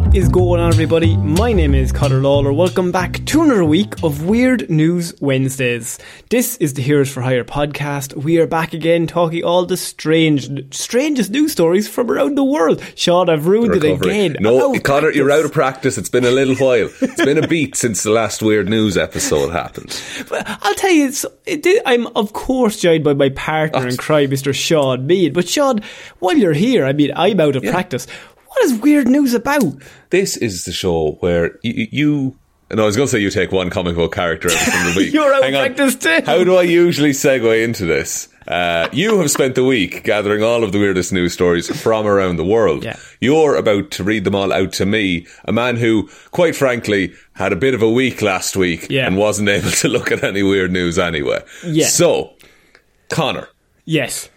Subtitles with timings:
[0.00, 1.14] What is going on, everybody?
[1.18, 2.54] My name is Connor Lawler.
[2.54, 5.98] Welcome back to another week of Weird News Wednesdays.
[6.30, 8.16] This is the Heroes for Hire podcast.
[8.16, 12.82] We are back again talking all the strange, strangest news stories from around the world.
[12.96, 14.36] Sean, I've ruined it again.
[14.40, 15.98] No, Connor, you're out of practice.
[15.98, 16.88] It's been a little while.
[17.02, 20.02] It's been a beat since the last weird news episode happened.
[20.30, 23.98] But I'll tell you, it's, it did, I'm of course joined by my partner in
[23.98, 24.54] crime, Mr.
[24.54, 25.34] Sean Meighan.
[25.34, 25.82] But Sean,
[26.20, 28.06] while you're here, I mean, I'm out of practice.
[28.60, 29.64] What is weird news about?
[30.10, 31.86] This is the show where you.
[31.90, 32.36] you
[32.70, 35.14] no, I was going to say you take one comic book character every single week.
[35.14, 35.74] You're out of Hang on.
[35.74, 36.20] practice too.
[36.26, 38.28] How do I usually segue into this?
[38.46, 42.36] Uh, you have spent the week gathering all of the weirdest news stories from around
[42.36, 42.84] the world.
[42.84, 42.96] Yeah.
[43.18, 47.54] You're about to read them all out to me, a man who, quite frankly, had
[47.54, 49.06] a bit of a week last week Yeah.
[49.06, 51.42] and wasn't able to look at any weird news anyway.
[51.64, 51.86] Yeah.
[51.86, 52.34] So,
[53.08, 53.48] Connor,
[53.86, 54.28] Yes.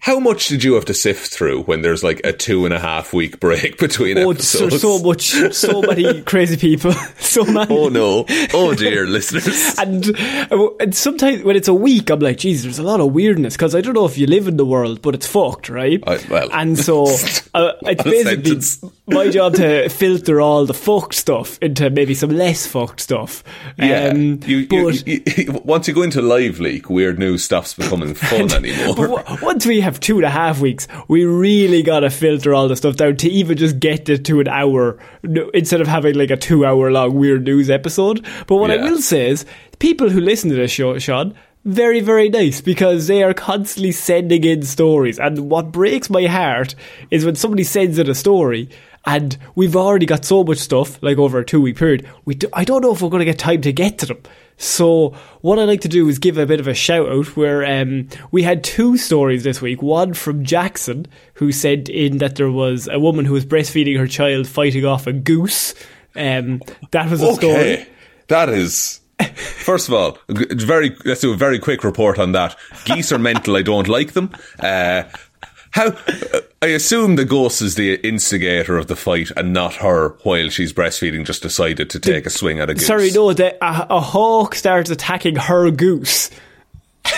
[0.00, 2.78] How much did you have to sift through when there's like a two and a
[2.78, 4.80] half week break between Oh, episodes?
[4.80, 7.74] so, so much, so many crazy people, so many.
[7.74, 8.24] Oh no!
[8.54, 9.76] Oh dear, listeners.
[9.78, 10.08] And,
[10.52, 13.56] uh, and sometimes when it's a week, I'm like, geez, there's a lot of weirdness
[13.56, 16.02] because I don't know if you live in the world, but it's fucked, right?
[16.06, 16.48] I- well.
[16.52, 17.04] and so
[17.54, 18.84] uh, it's basically sentence.
[19.06, 23.42] my job to filter all the fucked stuff into maybe some less fucked stuff.
[23.78, 27.74] Yeah, Um, you, you, but, you- once you go into live leak, weird news stuff's
[27.74, 29.24] becoming fun anymore.
[29.42, 32.96] once we have two and a half weeks, we really gotta filter all the stuff
[32.96, 34.98] down to even just get it to an hour
[35.54, 38.24] instead of having like a two hour long weird news episode.
[38.46, 39.46] But what I will say is,
[39.78, 41.34] people who listen to this show, Sean,
[41.64, 45.18] very, very nice because they are constantly sending in stories.
[45.18, 46.74] And what breaks my heart
[47.10, 48.68] is when somebody sends in a story
[49.06, 52.48] and we've already got so much stuff, like over a two week period, we do,
[52.52, 54.22] I don't know if we're going to get time to get to them.
[54.58, 57.64] So what I'd like to do is give a bit of a shout out where
[57.64, 59.82] um, we had two stories this week.
[59.82, 64.08] One from Jackson, who sent in that there was a woman who was breastfeeding her
[64.08, 65.74] child fighting off a goose.
[66.16, 66.60] Um,
[66.90, 67.86] that was a story.
[68.26, 69.00] that is.
[69.36, 72.56] First of all, very let's do a very quick report on that.
[72.84, 73.56] Geese are mental.
[73.56, 74.30] I don't like them.
[74.58, 75.04] Uh,
[75.70, 75.86] how?
[75.86, 80.16] uh, I assume the ghost is the instigator of the fight, and not her.
[80.24, 82.86] While she's breastfeeding, just decided to take a swing at a goose.
[82.86, 86.30] Sorry, no, the, a, a hawk starts attacking her goose.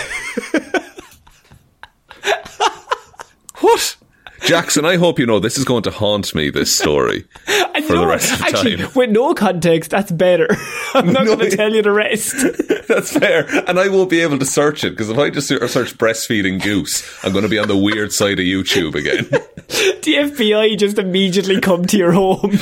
[3.60, 3.96] What?
[4.42, 7.24] Jackson, I hope you know this is going to haunt me, this story,
[7.86, 8.90] for the rest of the actually, time.
[8.94, 10.48] with no context, that's better.
[10.94, 12.34] I'm not No, going to tell you the rest.
[12.88, 13.46] That's fair.
[13.68, 17.02] And I won't be able to search it, because if I just search breastfeeding goose,
[17.24, 19.26] I'm going to be on the weird side of YouTube again.
[19.30, 22.40] the FBI just immediately come to your home.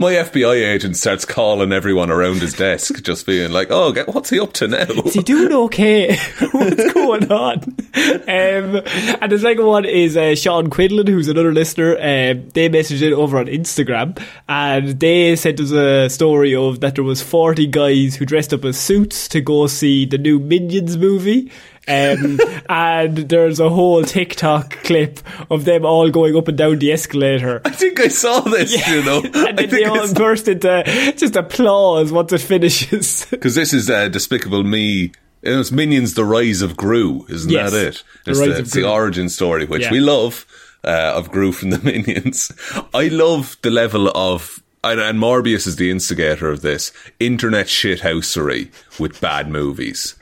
[0.00, 4.30] My FBI agent starts calling everyone around his desk, just being like, oh, get- what's
[4.30, 4.78] he up to now?
[4.82, 6.16] Is he doing okay?
[6.52, 7.58] What's going on?
[7.94, 8.82] Um,
[9.20, 11.92] and the second one is uh, Sean Quinlan, who's another listener.
[11.96, 16.94] Um, they messaged it over on Instagram, and they sent us a story of that
[16.94, 17.22] there was
[17.58, 21.50] forty guys who dressed up as suits to go see the new Minions movie.
[21.88, 22.38] Um,
[22.68, 25.18] and there's a whole TikTok clip
[25.50, 27.60] of them all going up and down the escalator.
[27.64, 29.22] I think I saw this, you know.
[29.24, 30.84] and I then they all burst into
[31.16, 33.26] just applause once it finishes.
[33.30, 35.10] Because this is uh, Despicable Me
[35.42, 38.04] it's Minions: The Rise of Gru, isn't Yes, that it?
[38.24, 39.90] The It's the, of it's the origin story, which Yeah.
[39.92, 40.46] we love
[40.84, 42.52] uh, of Gru from the Minions.
[42.94, 44.62] I love the level of.
[44.84, 50.14] And, and Morbius is the instigator of this internet shithousery with bad movies.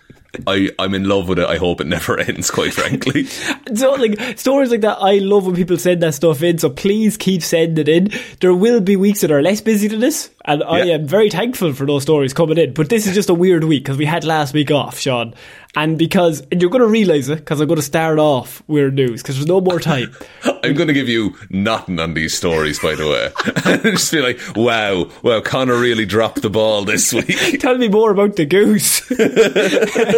[0.46, 1.46] I, I'm in love with it.
[1.48, 3.24] I hope it never ends, quite frankly.
[3.74, 7.16] So, like, stories like that, I love when people send that stuff in, so please
[7.16, 8.10] keep sending it in.
[8.40, 10.94] There will be weeks that are less busy than this, and I Yeah.
[10.94, 12.72] am very thankful for those stories coming in.
[12.74, 15.34] But this is just a weird week because we had last week off, Sean.
[15.78, 18.94] And because, and you're going to realise it, because I'm going to start off weird
[18.94, 20.10] news, because there's no more time.
[20.64, 23.82] I'm going to give you nothing on these stories, by the way.
[23.92, 27.60] Just be like, wow, wow, Connor really dropped the ball this week.
[27.60, 29.02] Tell me more about the goose.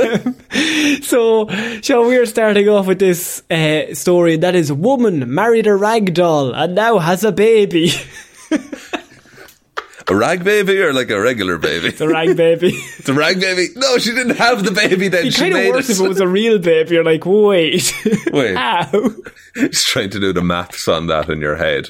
[1.03, 1.49] so,
[1.83, 6.15] Sean, we are starting off with this uh, story that is woman married a rag
[6.15, 7.91] doll and now has a baby.
[10.11, 11.91] A rag baby or like a regular baby?
[11.91, 12.73] the rag baby.
[13.05, 13.69] The rag baby?
[13.77, 15.21] No, she didn't have the baby then.
[15.21, 15.93] It'd be she kind of worse it.
[15.95, 16.95] if it was a real baby.
[16.95, 17.91] You're like, wait,
[18.33, 18.55] Wait.
[18.55, 18.91] how?
[19.55, 21.89] Just trying to do the maths on that in your head.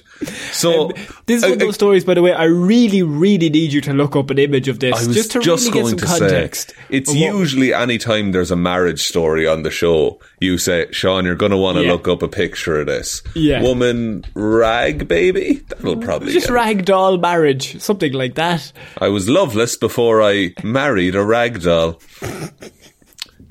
[0.53, 0.93] So um,
[1.27, 2.33] This is one of I- those stories, by the way.
[2.33, 5.33] I really, really need you to look up an image of this I was just
[5.33, 6.71] to just really going get some context.
[6.71, 11.25] say, it's usually any time there's a marriage story on the show, you say, Sean,
[11.25, 11.93] you're going to want to Yeah.
[11.93, 13.23] look up a picture of this.
[13.35, 13.61] Yeah.
[13.63, 15.65] Woman rag baby?
[15.69, 18.73] That'll probably just rag doll marriage, something like that.
[18.99, 22.01] I was loveless before I married a rag doll.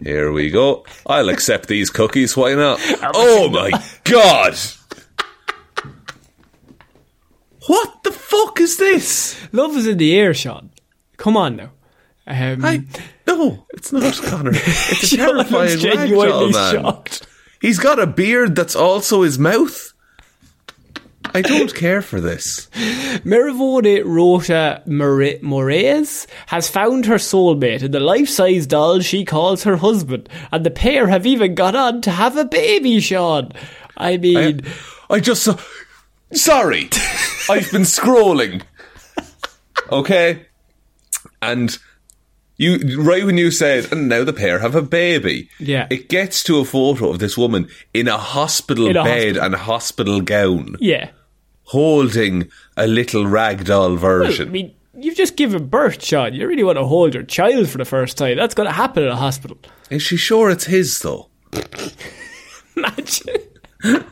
[0.01, 0.85] Here we go.
[1.05, 2.37] I'll accept these cookies.
[2.37, 2.79] Why not?
[3.15, 3.71] Oh my
[4.03, 4.55] god!
[7.67, 9.35] What the fuck is this?
[9.51, 10.69] Love is in the air, Sean.
[11.17, 11.71] Come on now.
[12.25, 12.83] Um, I
[13.25, 14.51] no, it's not Connor.
[14.53, 16.73] It's a terrifying rag genuinely doll man.
[16.75, 17.27] shocked.
[17.61, 19.93] He's got a beard that's also his mouth.
[21.33, 22.67] I don't care for this.
[23.23, 29.77] Meirivone Rocha More- Moraes has found her soulmate in the life-size doll she calls her
[29.77, 33.51] husband, and the pair have even got on to have a baby, Sean.
[33.95, 34.61] I mean,
[35.09, 35.57] I just saw.
[36.33, 36.89] Sorry,
[37.49, 38.61] I've been scrolling.
[39.91, 40.45] Okay,
[41.41, 41.77] and
[42.57, 45.49] you right when you said, and now the pair have a baby.
[45.59, 45.87] Yeah.
[45.89, 49.43] it gets to a photo of this woman in a hospital In a bed hospital.
[49.45, 51.09] and hospital gown, yeah.
[51.63, 54.47] holding a little ragdoll version.
[54.47, 56.33] I mean, you've just given birth, Sean.
[56.33, 58.37] You really want to hold your child for the first time.
[58.37, 59.57] That's going to happen in a hospital.
[59.89, 61.29] Is she sure it's his though?
[62.75, 64.03] Imagine.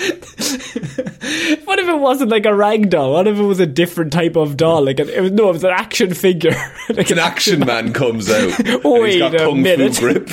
[1.64, 3.12] what if it wasn't like a rag doll?
[3.12, 4.84] What if it was a different type of doll?
[4.84, 6.54] Like a, it was, no, it was an action figure.
[6.90, 8.50] like An action man comes out.
[8.66, 9.94] he's Wait got a kung minute.
[9.96, 10.26] fu grip.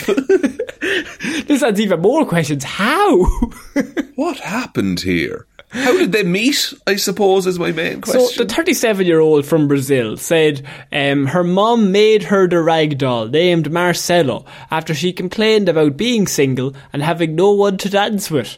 [1.47, 2.63] This adds even more questions.
[2.63, 3.25] How?
[4.15, 5.45] what happened here?
[5.69, 6.73] How did they meet?
[6.87, 8.25] I suppose is my main question.
[8.25, 12.97] So the 37 year old from Brazil said um, her mom made her the rag
[12.97, 18.31] doll named Marcelo after she complained about being single and having no one to dance
[18.31, 18.57] with.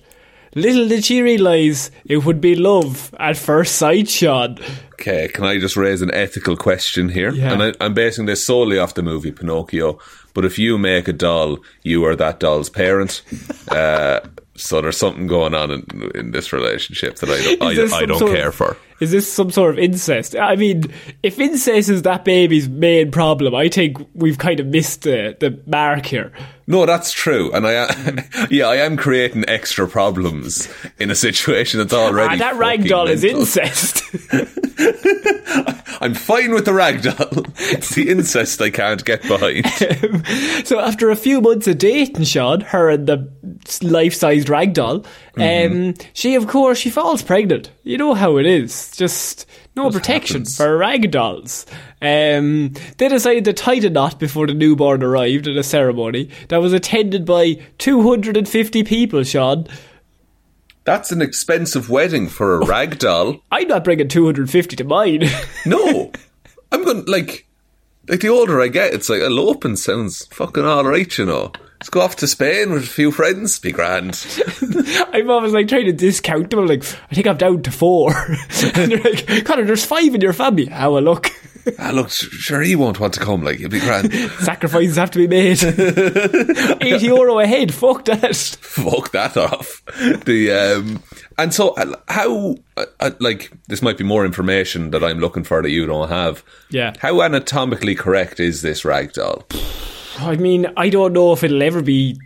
[0.56, 4.57] Little did she realise it would be love at first sight, Sean.
[4.94, 7.31] Okay, can I just raise an ethical question here?
[7.31, 7.54] Yeah.
[7.54, 10.00] And I, I'm basing this solely off the movie Pinocchio.
[10.34, 13.22] But if you make a doll, you are that doll's parent.
[13.69, 14.22] uh,
[14.60, 17.62] so there's something going on in, in this relationship that I don't,
[17.94, 18.78] I, I don't sort of- care for.
[19.00, 20.36] Is this some sort of incest?
[20.36, 20.92] I mean,
[21.24, 25.62] if incest is that baby's main problem, I think we've kind of missed the, the
[25.66, 26.34] mark here.
[26.68, 27.88] No, that's true, and I
[28.52, 30.68] yeah, I am creating extra problems
[31.00, 32.36] in a situation that's already.
[32.36, 34.04] Ah, that rag fucking doll is incest.
[36.01, 37.46] I'm fine with the ragdoll.
[37.79, 39.65] It's the incest I can't get behind.
[40.65, 43.29] so after a few months of dating Sean, her and the
[43.84, 45.06] life-sized rag doll,
[45.38, 47.72] um, she of course she falls pregnant.
[47.84, 48.91] You know how it is.
[48.91, 50.58] Just no protection happens.
[50.58, 51.65] for rag dolls.
[52.01, 56.62] Um, they decided to tie the knot before the newborn arrived at a ceremony that
[56.62, 59.24] was attended by 250 people.
[59.24, 59.68] Sean,
[60.89, 63.43] That's an expensive wedding for a rag doll.
[63.51, 65.22] I'm not bringing 250 to mine.
[65.67, 66.12] No,
[66.72, 67.46] I'm going to like
[68.08, 71.51] like the older I get, it's like eloping sounds fucking all right, you know.
[71.79, 74.25] Let's go off to Spain with a few friends, be grand.
[75.13, 76.62] I'm always like trying to discount them.
[76.62, 78.12] I'm like, I think I'm down to four.
[78.74, 80.65] and they're like, Connor, there's five in your family.
[80.65, 81.29] How a look.
[81.80, 84.13] ah, look, sure he won't want to come, like he'll be grand.
[84.39, 85.63] Sacrifices have to be made.
[86.82, 87.74] 80 euro a head.
[87.74, 88.36] Fuck that.
[88.36, 89.84] Fuck that off.
[90.25, 91.04] The um,
[91.38, 95.44] and so uh, how uh, uh, like this might be more information that I'm looking
[95.44, 96.44] for that you don't have.
[96.70, 96.94] Yeah.
[97.00, 99.46] How anatomically correct is this rag doll?
[100.20, 102.20] I mean, I don't know if it'll ever be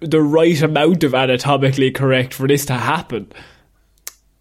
[0.00, 3.32] the right amount of anatomically correct for this to happen.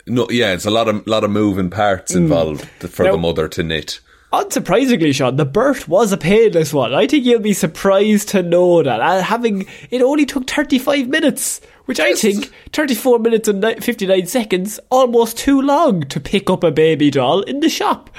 [0.08, 3.48] No, yeah, it's a lot of lot of moving parts involved for Now- the mother
[3.50, 4.00] to knit.
[4.34, 6.94] unsurprisingly, Sean, the birth was a painless one.
[6.94, 9.00] I think you'll be surprised to know that.
[9.00, 14.26] Uh, having it only took 35 minutes, which I think 34 minutes and ni- 59
[14.28, 18.10] seconds, almost too long to pick up a baby doll in the shop.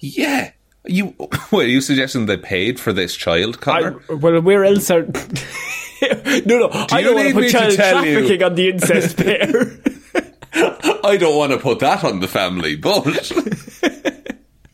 [0.00, 0.52] Yeah.
[0.86, 1.14] You
[1.52, 4.00] wait, are you suggesting they paid for this child, I, Connor?
[4.16, 5.02] well, where else are.
[6.46, 9.78] no, no, I don't want to put child tell you- trafficking on the incest pair.
[11.08, 13.32] I don't want to put that on the family, but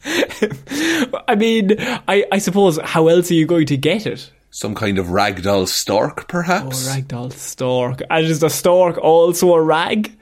[1.29, 4.31] I mean, I, I suppose, how else are you going to get it?
[4.51, 6.89] some kind of ragdoll stork, Oh, perhaps.
[6.89, 8.01] ragdoll stork.
[8.09, 10.17] And is the stork also a rag?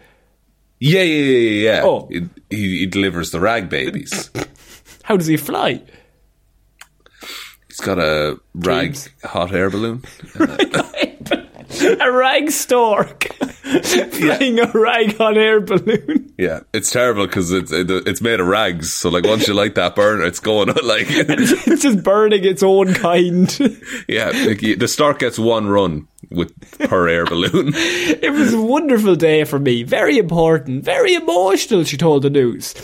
[0.81, 1.81] Yeah, yeah, yeah, yeah.
[1.85, 2.09] Oh.
[2.11, 4.31] He, he, he delivers the rag babies.
[5.02, 5.83] How does he fly?
[7.69, 10.02] He's got a rag hot air balloon.
[11.82, 16.32] a rag stork flying a rag on air balloon.
[16.38, 18.92] Yeah, it's terrible because it's it, it's made of rags.
[18.92, 21.06] So like once you light that burner, it's going like
[21.68, 23.58] It's just burning its own kind.
[24.08, 24.30] yeah.
[24.30, 26.52] Like, the stork gets one run with
[26.90, 27.72] her air balloon.
[27.74, 29.82] It was a wonderful day for me.
[29.82, 31.84] Very important, very emotional.
[31.84, 32.74] She told the news.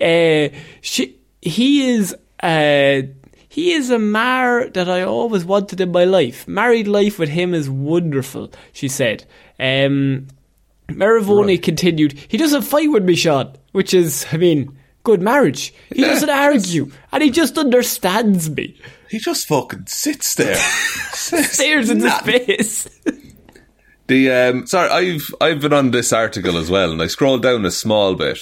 [0.00, 0.48] Uh,
[0.80, 3.02] she, he is, uh,
[3.50, 6.46] he is a mar that I always wanted in my life.
[6.46, 8.52] Married life with him is wonderful.
[8.72, 9.24] She said.
[9.58, 10.28] Um,
[10.86, 12.12] Meirivone continued.
[12.28, 15.74] He doesn't fight with me, Sean, which is, I mean, good marriage.
[15.92, 18.78] He doesn't argue, and he just understands me.
[19.10, 20.54] He just fucking sits there,
[21.12, 22.88] Stares into space.
[24.06, 27.66] The um, sorry, I've I've been on this article as well, and I scrolled down
[27.66, 28.38] a small bit,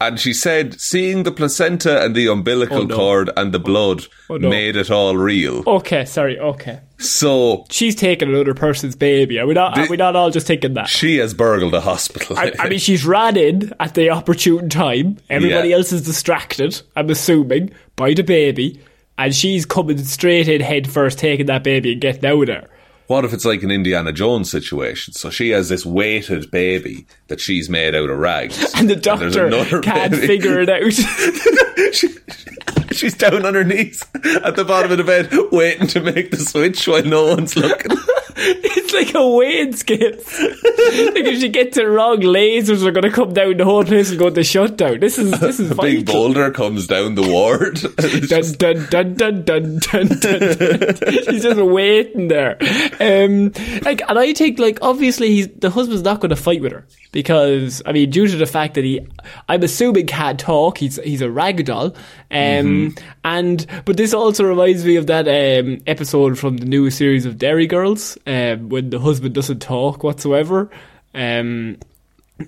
[0.00, 2.96] and she said seeing the placenta and the umbilical Oh, no.
[2.96, 4.48] cord and the blood Oh, no.
[4.48, 5.62] made it all real.
[5.66, 6.38] Okay, sorry.
[6.38, 6.80] Okay.
[6.98, 9.38] So she's taking another person's baby.
[9.38, 9.78] Are we not?
[9.78, 10.88] Are we not all just taking that?
[10.88, 12.36] she has burgled a hospital.
[12.38, 15.16] I, I mean, she's ran in at the opportune time.
[15.30, 15.76] Everybody Yeah.
[15.76, 16.80] else is distracted.
[16.96, 18.80] I'm assuming by the baby,
[19.18, 22.68] and she's coming straight in head first, taking that baby and getting out of there.
[23.10, 25.14] What if it's like an Indiana Jones situation?
[25.14, 29.46] So she has this weighted baby that she's made out of rags, And the doctor
[29.46, 30.26] another can't baby.
[30.28, 30.92] figure it out.
[32.92, 34.04] She's down on her knees
[34.44, 37.96] at the bottom of the bed, waiting to make the switch while no one's looking.
[38.42, 40.12] it's like a weighing scale.
[40.12, 43.58] like if she gets it wrong, lasers are going to come down.
[43.58, 45.00] The whole place will go into shutdown.
[45.00, 47.80] This is this is A big boulder comes down the ward.
[47.96, 50.96] Dun, just- dun, dun, dun, dun, dun, dun, dun.
[51.24, 52.56] She's just waiting there.
[52.98, 56.72] Um, like, and I think, like, obviously, he's, the husband's not going to fight with
[56.72, 59.00] her because, I mean, due to the fact that he,
[59.48, 60.78] I'm assuming, can't talk.
[60.78, 61.94] He's he's a ragdoll.
[62.30, 62.94] Um,
[63.24, 67.38] and but this also reminds me of that um, episode from the new series of
[67.38, 70.70] Derry Girls um, when the husband doesn't talk whatsoever.
[71.14, 71.78] Um,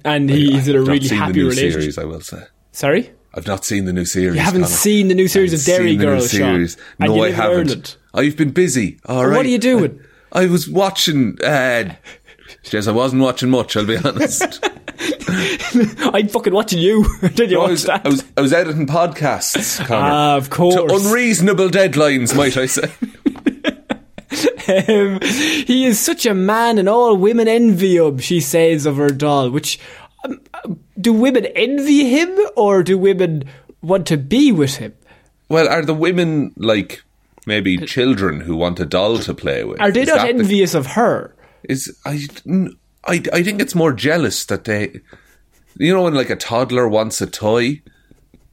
[0.04, 1.72] and he's in a really happy relationship.
[1.80, 2.42] series, I will say.
[2.72, 3.10] Sorry.
[3.34, 4.34] I've not seen the new series.
[4.36, 4.74] You haven't Connor.
[4.74, 6.68] seen the new series of Derry seen the new Girls, Sean.
[6.98, 7.56] No, I haven't.
[7.68, 7.96] Ireland.
[8.14, 8.98] I've been busy.
[9.06, 9.36] All Well, right.
[9.36, 10.00] what are you doing?
[10.32, 11.38] I, I was watching.
[11.42, 11.94] Uh,
[12.64, 13.76] Jez, I wasn't watching much.
[13.76, 14.62] I'll be honest.
[16.14, 17.04] I'm fucking watching you.
[17.34, 18.04] Did you No, I, was, that?
[18.06, 19.84] I was I was editing podcasts.
[19.86, 20.00] Connor.
[20.06, 20.74] Ah, of course.
[20.74, 22.92] To unreasonable deadlines, might I say?
[24.68, 28.18] Um, he is such a man, and all women envy him.
[28.18, 29.50] She says of her doll.
[29.50, 29.80] Which
[30.24, 30.40] um,
[31.00, 33.44] do women envy him, or do women
[33.82, 34.94] want to be with him?
[35.48, 37.02] well, are the women like
[37.44, 39.80] maybe children who want a doll to play with?
[39.80, 41.34] Are they Is not that the- envious of her?
[41.68, 42.26] is I,
[43.04, 45.00] I, I think it's more jealous that they,
[45.76, 47.82] you know, when like a toddler wants a toy.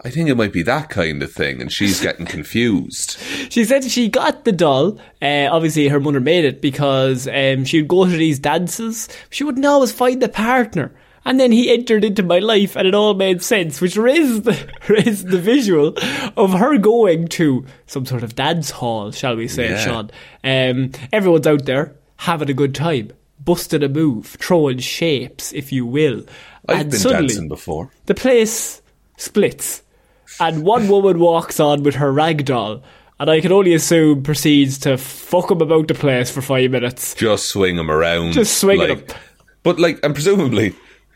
[0.01, 3.17] I think it might be that kind of thing, and she's getting confused.
[3.49, 4.97] She said she got the doll.
[5.21, 9.09] Uh, obviously, her mother made it because um, she would go to these dances.
[9.29, 10.93] She wouldn't always find the partner.
[11.25, 14.69] And then he entered into my life, and it all made sense, which raised the,
[14.87, 15.93] raised the visual
[16.37, 19.77] of her going to some sort of dance hall, shall we say, Yeah.
[19.83, 20.11] Sean.
[20.45, 23.11] Um, everyone's out there having a good time,
[23.43, 26.23] busting a move, throwing shapes, if you will.
[26.69, 27.91] I've and been suddenly, dancing before.
[28.05, 28.81] the place
[29.17, 29.83] splits,
[30.39, 32.81] and one woman walks on with her rag doll,
[33.19, 37.13] and I can only assume proceeds to fuck him about the place for five minutes.
[37.15, 38.33] Just swing him around.
[38.33, 39.17] Just swinging like, 'em.
[39.63, 40.73] But like, and presumably,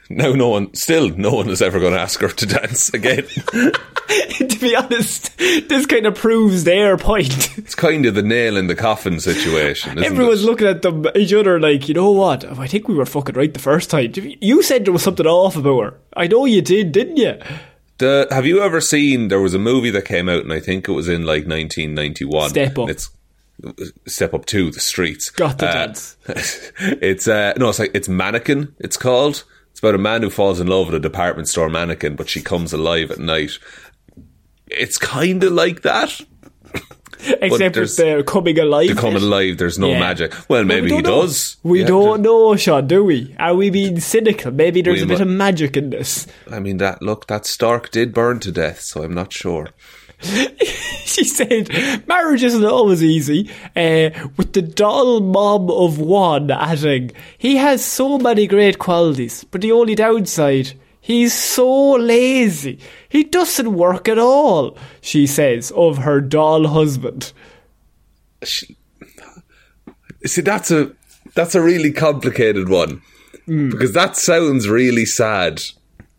[0.10, 3.24] now no one, still no one is ever going to ask her to dance again.
[3.28, 7.58] to be honest, this kind of proves their point.
[7.58, 10.46] it's kind of the nail in the coffin situation, isn't Everyone's it?
[10.46, 12.44] looking at them, each other like, you know what?
[12.44, 14.12] Oh, I think we were fucking right the first time.
[14.42, 15.94] You said there was something off about her.
[16.18, 17.40] I know you did, didn't you?
[18.00, 19.28] The, have you ever seen?
[19.28, 22.50] There was a movie that came out, and I think it was in like 1991.
[22.50, 22.90] Step Up.
[22.90, 23.10] It's
[24.08, 25.30] Step Up to the streets.
[25.30, 26.18] Got the Uh, dance.
[26.80, 28.76] it's uh, no, it's like it's Mannequin.
[28.80, 29.44] It's called.
[29.72, 32.42] It's about a man who falls in love with a department store mannequin, but she
[32.42, 33.52] comes alive at night.
[34.68, 36.20] it's kind of like that.
[37.42, 38.88] Except they're coming alive.
[38.90, 40.00] To come alive, there's no Yeah.
[40.00, 40.34] magic.
[40.50, 41.22] Well, maybe we he know.
[41.22, 41.58] does.
[41.64, 43.34] We Yeah, don't know, Sean, do we?
[43.40, 44.52] Are we being cynical?
[44.52, 46.28] Maybe there's We a bit mu- of magic in this.
[46.52, 49.70] I mean, that look, that Stark did burn to death, so I'm not sure.
[51.06, 51.70] she said,
[52.08, 53.50] marriage isn't always easy.
[53.76, 59.62] Uh, with the dull mom of one adding, he has so many great qualities, but
[59.62, 62.80] the only downside, he's so lazy.
[63.10, 67.32] He doesn't work at all, she says of her doll husband.
[68.44, 68.78] She-
[70.26, 70.92] See, that's a
[71.36, 73.02] that's a really complicated one
[73.46, 73.70] Hmm.
[73.70, 75.62] because that sounds really sad,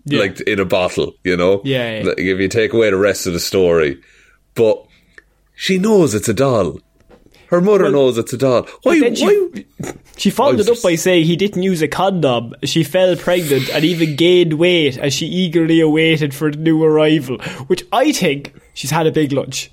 [0.05, 0.21] Yeah.
[0.21, 1.63] like in a bottle, you know.
[1.65, 2.05] Yeah, yeah.
[2.09, 3.99] Like if you take away the rest of the story,
[4.55, 4.85] but
[5.55, 6.81] she knows it's a doll.
[7.47, 8.67] Her mother knows it's a doll.
[8.83, 9.15] Why?
[9.15, 9.95] she- why?
[10.17, 12.55] She followed it up by saying he didn't use a condom.
[12.63, 17.39] She fell pregnant and even gained weight as she eagerly awaited for the new arrival,
[17.67, 19.71] which I think she's had a big lunch.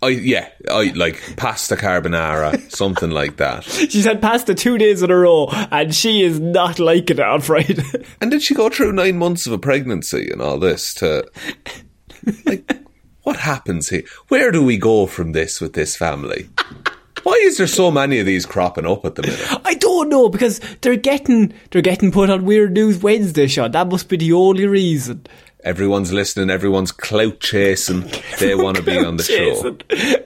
[0.00, 3.64] I yeah, I like pasta carbonara, something like that.
[3.64, 7.40] She's had pasta two days in a row, and she is not liking it on
[7.40, 7.82] Friday.
[8.20, 11.28] And did she go through nine months of a pregnancy and all this to
[12.44, 12.70] like
[13.22, 14.04] what happens here?
[14.28, 16.48] Where do we go from this with this family?
[17.22, 19.40] Why is there so many of these cropping up at the minute?
[19.64, 23.46] I don't know because they're getting they're getting put on Weird News Wednesday.
[23.46, 25.26] Sean, that must be the only reason.
[25.64, 28.08] Everyone's listening, everyone's clout chasing.
[28.38, 29.76] They want to be on the show.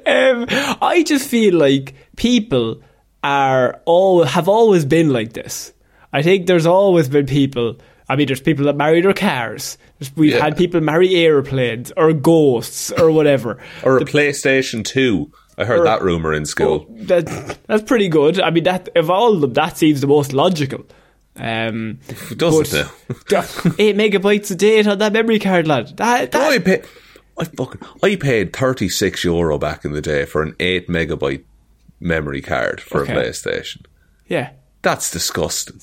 [0.07, 0.47] Um,
[0.83, 2.83] I just feel like people
[3.25, 5.73] are all have always been like this.
[6.13, 7.79] I think there's always been people.
[8.09, 9.79] I mean, there's people that marry their cars.
[10.17, 10.41] We've Yeah.
[10.43, 13.59] had people marry airplanes or ghosts or whatever.
[13.83, 15.31] Or a PlayStation 2.
[15.63, 16.87] I heard that rumour in school.
[16.91, 18.41] That that's pretty good.
[18.41, 20.85] I mean, that of all of them, that seems the most logical.
[21.37, 21.99] Um,
[22.37, 22.87] Doesn't it?
[23.79, 25.97] eight megabytes a day on that memory card, lad.
[25.97, 26.83] That, that I pay,
[27.39, 31.45] I fucking, I paid 36 euro back in the day for an 8 megabyte
[32.01, 33.15] memory card for Okay.
[33.15, 33.87] a PlayStation.
[34.29, 34.51] yeah,
[34.83, 35.81] That's disgusting.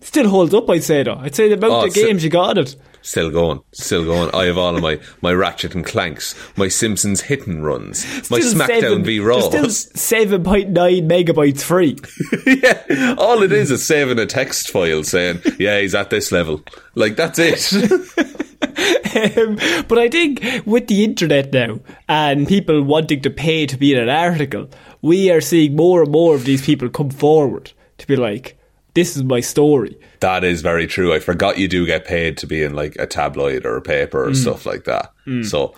[0.00, 0.70] still holds up.
[0.70, 1.16] I'd say though.
[1.16, 2.74] I'd say the amount Oh, of games you got on it.
[3.08, 4.28] Still going, still going.
[4.34, 8.38] I have all of my, my Ratchet and Clanks, my Simpsons hit and runs, my
[8.38, 9.68] Still SmackDown seven- v Raw.
[9.70, 11.96] Seven point nine megabytes free.
[12.46, 16.60] yeah, all it is is saving a text file saying, "Yeah, he's at this level."
[16.96, 17.72] Like that's it.
[19.38, 19.56] um,
[19.88, 24.00] but I think with the internet now and people wanting to pay to be in
[24.00, 24.68] an article,
[25.00, 28.58] we are seeing more and more of these people come forward to be like,
[28.92, 31.12] "This is my story." That is very true.
[31.14, 34.26] I forgot you do get paid to be in like a tabloid or a paper
[34.26, 34.30] Mm.
[34.30, 35.12] or stuff like that.
[35.44, 35.74] So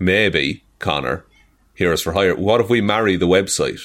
[0.00, 1.24] maybe Connor,
[1.74, 2.34] Heroes for Hire.
[2.36, 3.80] What if we marry the website?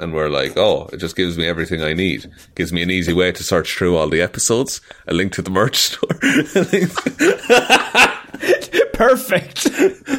[0.00, 2.30] And we're like, oh, it just gives me everything I need.
[2.54, 5.50] Gives me an easy way to search through all the episodes, a link to the
[5.50, 6.08] merch store.
[8.92, 9.72] Perfect.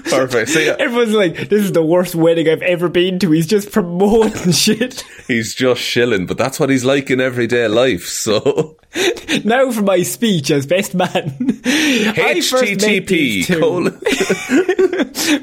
[0.09, 0.49] Perfect.
[0.51, 3.71] So yeah, Everyone's like, "This is the worst wedding I've ever been to." He's just
[3.71, 5.03] promoting shit.
[5.27, 8.05] he's just shilling, but that's what he's like in everyday life.
[8.07, 8.77] So
[9.43, 11.35] now for my speech as best man.
[11.65, 13.49] I first met HTTP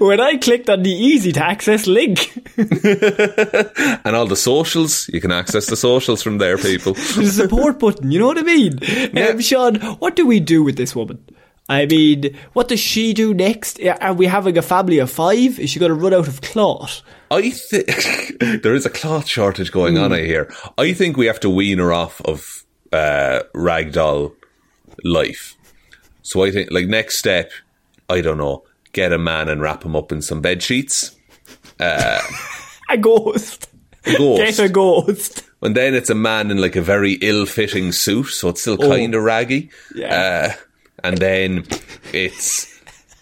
[0.01, 2.33] when I clicked on the easy to access link.
[2.57, 5.09] and all the socials.
[5.13, 6.93] You can access the socials from there, people.
[6.93, 8.79] A support button, you know what I mean?
[8.83, 9.29] Yeah.
[9.29, 11.23] Um, Sean, what do we do with this woman?
[11.69, 13.81] I mean, what does she do next?
[14.01, 15.59] Are we having a family of five?
[15.59, 17.03] Is she going to run out of cloth?
[17.31, 20.13] I think there is a cloth shortage going on.
[20.13, 20.53] I hear.
[20.79, 24.35] I think we have to wean her off of uh, ragdoll
[25.03, 25.57] life.
[26.23, 27.51] So I think, like, next step,
[28.09, 31.17] I don't know, get a man and wrap him up in some bed sheets.
[31.81, 33.69] A ghost.
[34.05, 34.41] Ghost.
[34.41, 35.43] Get a ghost.
[35.61, 39.15] And then it's a man in like a very ill-fitting suit, so it's still kind
[39.15, 39.71] of raggy.
[39.95, 40.53] Yeah.
[40.55, 40.63] Uh,
[41.07, 41.65] and then
[42.13, 42.81] it's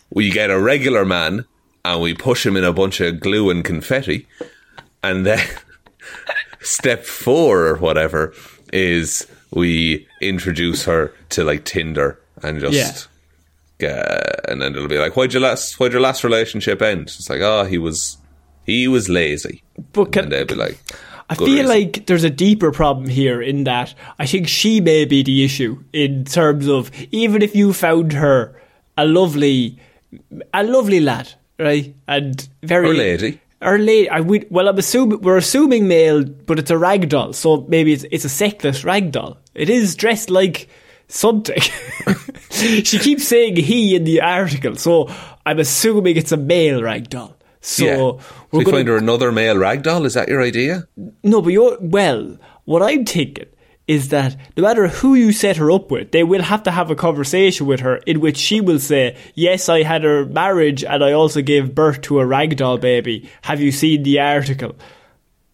[0.08, 1.44] we get a regular man
[1.84, 4.26] and we push him in a bunch of glue and confetti,
[5.02, 5.46] and then
[6.60, 8.32] step four or whatever
[8.72, 12.74] is we introduce her to like Tinder and just.
[13.82, 17.02] Uh, and then it'll be like, why'd your last, why'd your last relationship end?
[17.02, 18.16] It's like, oh, he was,
[18.64, 19.62] he was lazy.
[19.92, 20.78] But can, and they'd be like,
[21.30, 21.66] I feel reason.
[21.68, 25.82] like there's a deeper problem here in that I think she may be the issue
[25.92, 28.60] in terms of even if you found her
[28.98, 29.78] a lovely,
[30.52, 33.40] a lovely lad, right, and very Or lady.
[33.62, 34.08] or lady.
[34.10, 37.92] I would, well, I'm assuming we're assuming male, but it's a rag doll, so maybe
[37.92, 39.38] it's it's a sexless rag doll.
[39.54, 40.68] It is dressed like
[41.08, 41.60] something.
[42.50, 45.08] she keeps saying he in the article, so
[45.46, 47.36] I'm assuming it's a male rag doll.
[47.64, 47.96] So yeah.
[48.50, 50.04] we're we gonna find her another male ragdoll.
[50.04, 50.86] Is that your idea?
[51.22, 52.36] no, but you're well.
[52.66, 53.46] What I'm thinking
[53.88, 56.90] is that no matter who you set her up with, they will have to have
[56.90, 61.02] a conversation with her in which she will say, Yes, I had a marriage and
[61.02, 63.30] I also gave birth to a ragdoll baby.
[63.42, 64.76] Have you seen the article?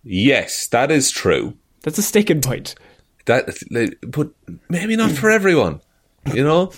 [0.02, 1.56] Yes, that is true.
[1.82, 2.74] That's a sticking point.
[3.26, 3.50] That,
[4.08, 4.30] but
[4.68, 5.80] maybe not for everyone.
[6.34, 6.72] You know,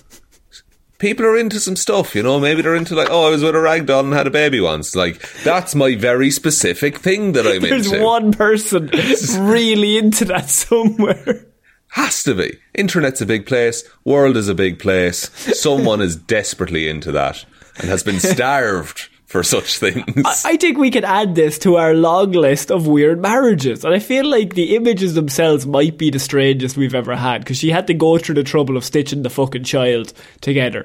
[1.02, 2.14] people are into some stuff.
[2.14, 4.28] You know, maybe they're into like, oh, I was with a rag doll and had
[4.28, 4.94] a baby once.
[4.94, 7.90] Like that's my very specific thing that I'm There's into.
[7.90, 8.86] There's one person
[9.40, 11.46] really into that somewhere.
[11.88, 12.56] Has to be.
[12.74, 13.84] Internet's a big place.
[14.04, 15.28] World is a big place.
[15.60, 17.44] Someone is desperately into that
[17.78, 20.44] and has been starved for such things.
[20.44, 23.82] I think we could add this to our long list of weird marriages.
[23.82, 27.56] And I feel like the images themselves might be the strangest we've ever had because
[27.56, 30.84] she had to go through the trouble of stitching the fucking child together.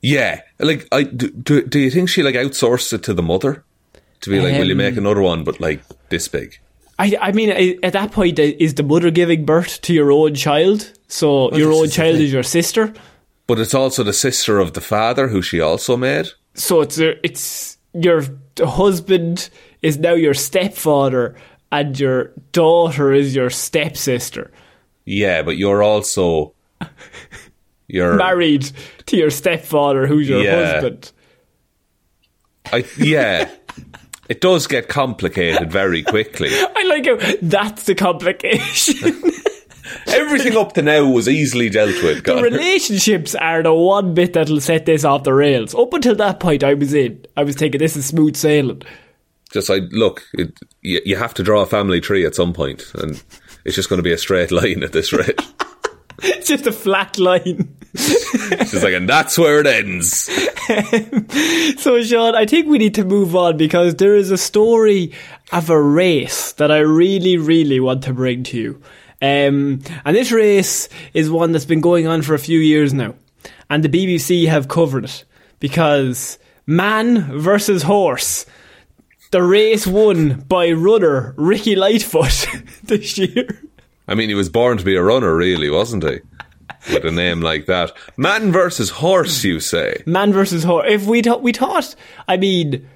[0.00, 1.62] Yeah, like I do, do.
[1.62, 3.64] Do you think she like outsourced it to the mother
[4.22, 6.58] to be like, "Will you Um, make another one?" But like this big.
[6.98, 10.34] I, I mean, at that point, uh, is the mother giving birth to your own
[10.34, 10.92] child?
[11.08, 12.94] So your own child is your sister.
[13.46, 16.28] But it's also the sister of the father who she also made.
[16.56, 18.22] So it's it's your
[18.58, 19.48] husband
[19.82, 21.36] is now your stepfather,
[21.70, 24.50] and your daughter is your stepsister.
[25.04, 26.54] Yeah, but you're also
[27.88, 28.70] you're Married
[29.06, 30.72] to your stepfather, who's your Yeah.
[30.72, 31.12] husband.
[32.72, 33.48] I, yeah.
[34.28, 36.48] It does get complicated very quickly.
[36.52, 39.22] I like how that's the complication.
[40.08, 42.24] Everything up to now was easily dealt with.
[42.24, 45.74] the relationships are the one bit that'll set this off the rails.
[45.74, 47.24] Up until that point, I was in.
[47.36, 48.82] I was thinking this is smooth sailing.
[49.52, 52.84] just like look, it, you, you have to draw a family tree at some point,
[52.94, 53.22] and
[53.64, 55.40] it's just going to be a straight line at this rate.
[56.22, 57.76] It's just a flat line.
[57.92, 60.30] It's just like, and that's where it ends.
[61.78, 65.12] So, Sean, I think we need to move on because there is a story
[65.52, 68.82] of a race that I really, really want to bring to you.
[69.22, 73.14] Um, and this race is one that's been going on for a few years now.
[73.70, 75.24] And the BBC have covered it
[75.60, 78.46] because man versus horse.
[79.32, 82.46] The race won by runner Ricky Lightfoot
[82.84, 83.46] this year.
[84.08, 86.20] I mean, he was born to be a runner, really, wasn't he?
[86.92, 90.02] With a name like that, man versus horse, you say?
[90.06, 90.86] Man versus horse.
[90.88, 91.96] If we thought, we thought,
[92.28, 92.88] I mean,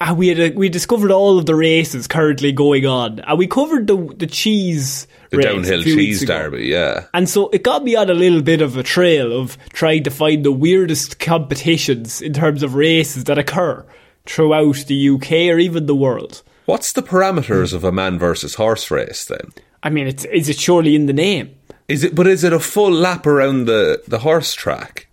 [0.00, 3.46] ah, we had a, we discovered all of the races currently going on, and we
[3.46, 7.06] covered the the cheese, The downhill a few weeks cheese derby, yeah.
[7.14, 10.10] And so it got me on a little bit of a trail of trying to
[10.10, 13.84] find the weirdest competitions in terms of races that occur
[14.26, 16.42] throughout the UK or even the world.
[16.66, 19.52] What's the parameters of a man versus horse race then?
[19.82, 21.54] I mean, it's is it surely in the name?
[21.88, 22.14] Is it?
[22.14, 25.08] But is it a full lap around the the horse track?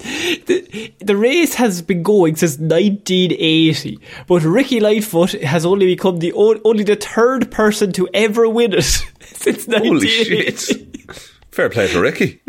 [0.00, 6.60] The race has been going since 1980, but Ricky Lightfoot has only become the o-
[6.64, 8.82] only the third person to ever win it
[9.20, 9.88] since 1980.
[9.88, 11.30] Holy shit!
[11.50, 12.40] Fair play to Ricky.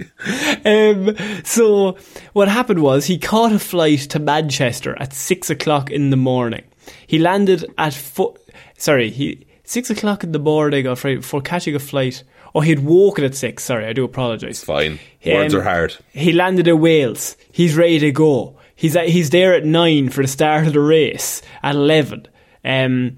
[0.63, 1.97] Um, so
[2.33, 6.63] what happened was he caught a flight to Manchester at six o'clock in the morning.
[7.07, 8.37] He landed at fo-
[8.77, 12.23] sorry, he six o'clock in the morning Friday for catching a flight.
[12.53, 13.63] Oh, he'd woken at six.
[13.63, 14.63] Sorry, I do apologise.
[14.63, 14.99] Fine.
[15.25, 15.95] Words Um, are hard.
[16.11, 17.37] He landed in Wales.
[17.51, 18.57] He's ready to go.
[18.75, 22.27] He's at, he's there at nine for the start of the race at eleven.
[22.65, 23.17] Um,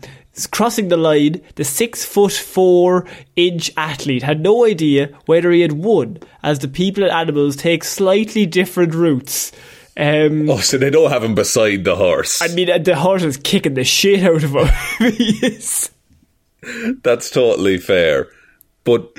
[0.52, 5.72] crossing the line, the six foot four inch athlete had no idea whether he had
[5.74, 9.52] won, as the people and animals take slightly different routes.
[9.96, 12.42] Um, Oh, so they don't have him beside the horse.
[12.42, 14.68] I mean, uh, the horse is kicking the shit out of him.
[15.14, 15.92] he is.
[17.04, 18.28] That's totally fair.
[18.84, 19.18] But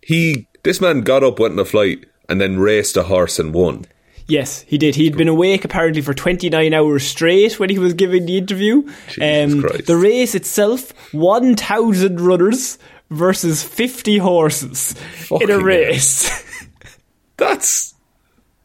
[0.00, 3.52] he, this man got up, went on a flight, and then raced a horse and
[3.52, 3.86] won.
[4.26, 4.94] Yes, he did.
[4.94, 8.88] He'd been awake apparently for 29 hours straight when he was giving the interview.
[9.08, 9.86] Jesus um, Christ.
[9.86, 12.78] The race itself, 1,000 runners
[13.10, 14.94] versus 50 horses
[15.30, 16.30] in a race.
[17.36, 17.94] That's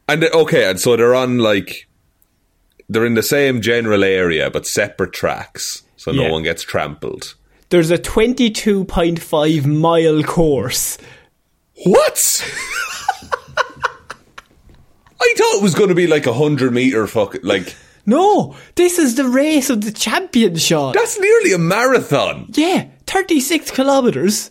[0.08, 1.86] and okay, and so they're on like
[2.88, 6.26] they're in the same general area but separate tracks, so Yeah.
[6.26, 7.34] no one gets trampled.
[7.70, 10.96] There's a 22.5 mile course.
[11.84, 12.44] What?
[15.20, 17.76] I thought it was going to be like a hundred meter fuck like
[18.06, 20.92] No, this is the race of the champion, Sean.
[20.94, 22.46] that's nearly a marathon.
[22.54, 24.50] Yeah, 36 kilometres.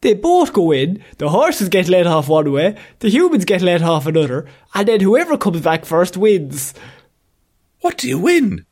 [0.00, 3.82] They both go in, the horses get let off one way, the humans get let
[3.82, 6.72] off another, and then whoever comes back first wins.
[7.80, 8.64] What do you win?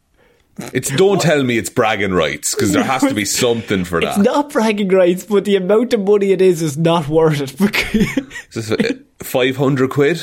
[0.73, 4.09] It's don't tell me it's bragging rights because there has to be something for that.
[4.09, 8.23] It's not bragging rights, but the amount of money it is is not worth it.
[8.57, 8.93] Eh,
[9.23, 10.19] five hundred quid.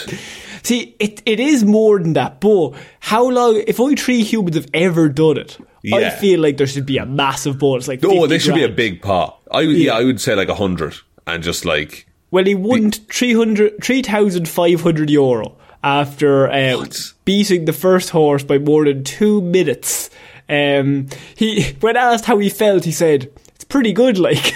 [0.63, 4.67] See, it, it is more than that, but how long, if only three humans have
[4.73, 5.57] ever done it,
[5.93, 8.63] I feel like there should be a massive bonus, like Oh, 50 they should be
[8.63, 9.39] a big pot.
[9.51, 9.93] I would, yeah.
[9.93, 10.95] I would say like a hundred,
[11.27, 16.85] and just like Well, he won 300 3,500 euro after uh,
[17.25, 20.09] beating the first horse by more than two minutes.
[20.49, 24.55] Um, he when asked how he felt, he said, "It's pretty good." Like,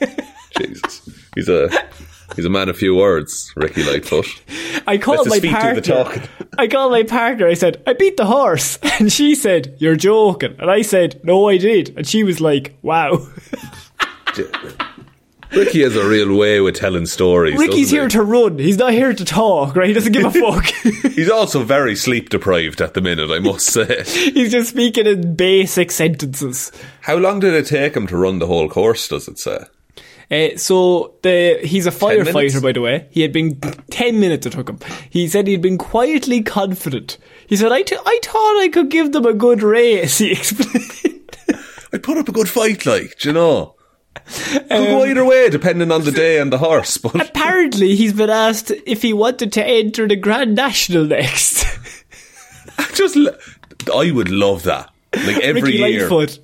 [0.58, 1.68] Jesus, he's a
[2.36, 4.26] he's a man of few words, Ricky Lightfoot.
[4.86, 6.22] I called my his feet do partner.
[6.58, 7.48] I called my partner.
[7.48, 11.48] I said, "I beat the horse," and she said, "You're joking," and I said, "No,
[11.48, 13.26] I did," and she was like, "Wow."
[15.56, 17.58] Ricky has a real way with telling stories.
[17.58, 18.10] Ricky's here he?
[18.10, 18.58] to run.
[18.58, 19.88] He's not here to talk, right?
[19.88, 20.64] He doesn't give a fuck.
[21.12, 24.02] He's also very sleep deprived at the minute, I must say.
[24.32, 26.72] He's just speaking in basic sentences.
[27.02, 29.08] How long did it take him to run the whole course?
[29.08, 29.64] Does it say?
[30.30, 33.06] Uh, so the he's a firefighter, by the way.
[33.10, 34.46] He had been ten minutes.
[34.46, 34.78] It took him.
[35.10, 37.18] He said he'd been quietly confident.
[37.46, 41.36] He said, "I, t- I thought I could give them a good race." He explained.
[41.92, 43.76] I put up a good fight, like, do you know?
[44.26, 46.96] Could Um, go either way, depending on the day and the horse.
[46.96, 51.64] But Apparently, he's been asked if he wanted to enter the Grand National next.
[52.78, 53.16] I just,
[53.92, 54.90] I would love that.
[55.14, 56.38] Like every Ricky year, Lightfoot.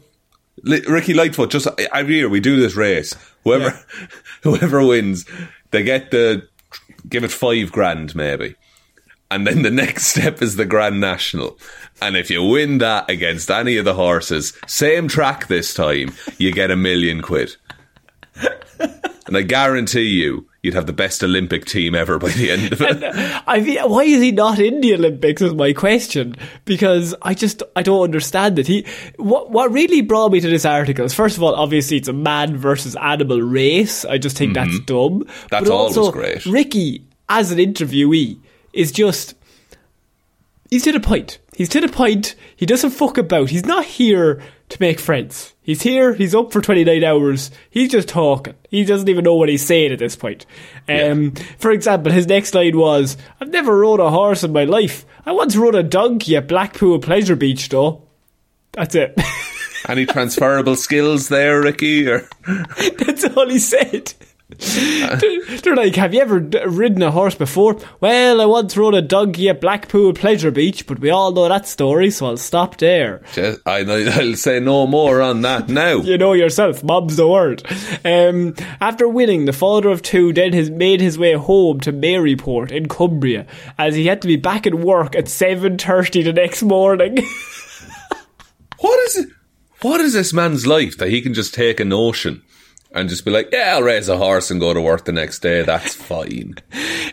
[0.62, 1.50] Li- Ricky Lightfoot.
[1.50, 3.14] Just every year we do this race.
[3.44, 3.78] Whoever,
[4.42, 5.24] whoever wins,
[5.70, 6.46] they get the
[7.08, 8.54] give it five grand maybe,
[9.30, 11.58] and then the next step is the Grand National.
[12.02, 16.52] And if you win that against any of the horses, same track this time, you
[16.52, 17.56] get a million quid.
[19.30, 22.80] And I guarantee you, you'd have the best Olympic team ever by the end of
[22.80, 23.42] it.
[23.46, 25.40] I mean, why is he not in the Olympics?
[25.40, 28.66] Is my question because I just I don't understand it.
[28.66, 28.84] He
[29.18, 32.12] what what really brought me to this article is first of all, obviously it's a
[32.12, 34.04] man versus animal race.
[34.04, 35.20] I just think that's dumb.
[35.20, 35.46] Mm-hmm.
[35.48, 36.44] That's but always also, great.
[36.46, 38.40] Ricky as an interviewee
[38.72, 39.34] is just
[40.70, 41.38] he's to the point.
[41.54, 42.34] He's to the point.
[42.56, 43.50] He doesn't fuck about.
[43.50, 45.54] He's not here to make friends.
[45.60, 46.14] He's here.
[46.14, 47.50] He's up for 29 hours.
[47.68, 48.54] He's just talking.
[48.70, 50.46] He doesn't even know what he's saying at this point.
[50.88, 55.04] Um, For example, his next line was, I've never rode a horse in my life.
[55.26, 58.08] I once rode a donkey at Blackpool Pleasure Beach, though.
[58.72, 59.20] That's it.
[59.88, 62.08] Any transferable skills there, Ricky?
[62.08, 62.28] Or
[62.98, 64.14] That's all he said.
[64.58, 67.78] They're- like, have you ever d- ridden a horse before?
[68.00, 71.68] Well, I once rode a donkey at Blackpool Pleasure Beach, but we all know that
[71.68, 73.22] story, so I'll stop there.
[73.32, 75.96] Just- I, I'll say no more on that now.
[75.98, 77.62] You know yourself, mom's the word.
[78.04, 82.72] Um, after winning, the father of two then has made his way home to Maryport
[82.72, 83.46] in Cumbria,
[83.78, 87.18] as he had to be back at work at 7.30 the next morning.
[88.78, 89.28] What is it?
[89.82, 92.42] What is this man's life that he can just take a notion
[92.92, 95.40] and just be like, yeah, I'll raise a horse and go to work the next
[95.40, 95.62] day.
[95.62, 96.56] That's fine.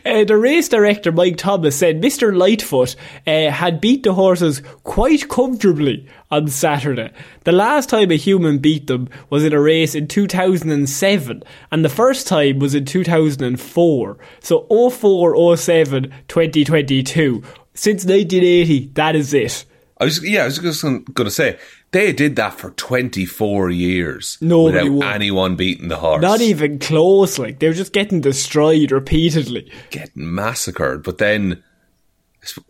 [0.06, 2.36] Uh, the race director, Mike Thomas, said Mr.
[2.36, 2.96] Lightfoot
[3.28, 7.12] uh, had beat the horses quite comfortably on Saturday.
[7.44, 11.90] The last time a human beat them was in a race in 2007, and the
[11.90, 14.18] first time was in 2004.
[14.40, 17.44] So 04, 07, 2022.
[17.74, 19.66] Since 1980, that is it.
[20.00, 21.58] I was, yeah, I was just going to say,
[21.92, 25.14] they did that for 24 years Nobody without won.
[25.16, 26.22] anyone beating the horse.
[26.22, 29.72] Not even close, like, they were just getting destroyed repeatedly.
[29.90, 31.04] Getting massacred.
[31.04, 31.64] But then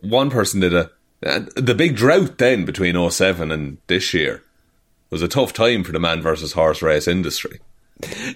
[0.00, 0.90] one person did a.
[1.26, 4.42] uh, The big drought then between 07 and this year
[5.10, 7.60] was a tough time for the man versus horse race industry.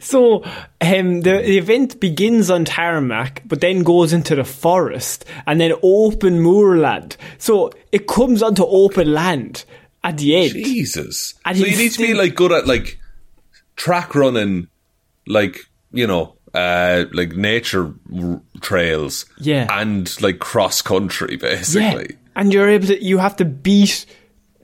[0.00, 0.42] So
[0.80, 5.74] um, the, the event begins on tarmac, but then goes into the forest and then
[5.84, 7.16] open moorland.
[7.38, 9.64] So it comes onto open land
[10.04, 10.52] at the end.
[10.52, 11.34] Jesus.
[11.44, 12.98] So you need to be like good at like
[13.76, 14.68] track running,
[15.26, 15.58] like
[15.92, 19.66] you know, uh, like nature r- trails, Yeah.
[19.70, 22.16] and like cross country, basically.
[22.36, 23.02] and you're able to.
[23.04, 24.06] You have to beat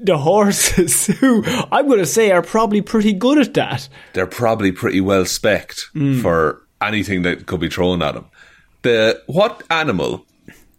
[0.00, 3.88] the horses, who I'm going to say are probably pretty good at that.
[4.12, 6.22] They're probably pretty well specced Mm.
[6.22, 8.26] for anything that could be thrown at them.
[8.82, 10.24] The what animal?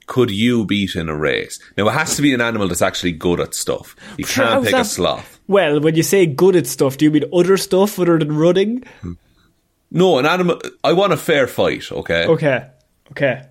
[0.10, 1.60] Could you beat in a race?
[1.78, 3.96] Now it has to be an animal that's actually good at stuff.
[4.18, 5.40] You can't pick a sloth.
[5.48, 8.84] Well, when you say good at stuff, do you mean other stuff other than running?
[9.92, 10.60] No, an animal.
[10.84, 11.92] I want a fair fight.
[11.92, 12.26] Okay.
[12.26, 12.68] Okay,
[13.12, 13.44] okay.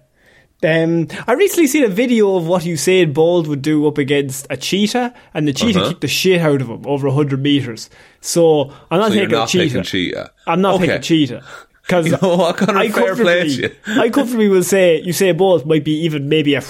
[0.65, 4.57] Um, I recently seen a video of what Usain Bolt would do up against a
[4.57, 5.89] cheetah, and the cheetah Uh-huh.
[5.91, 7.89] kicked the shit out of him over 100 metres.
[8.21, 9.83] So I'm not So taking not a cheetah.
[9.85, 10.31] cheetah.
[10.49, 10.87] I'm not Okay.
[10.87, 11.45] picking cheetah.
[11.89, 12.79] Because You know what, Conor?
[12.79, 16.63] I Fair play comfortably, I comfortably will say Usain Bolt might be even maybe a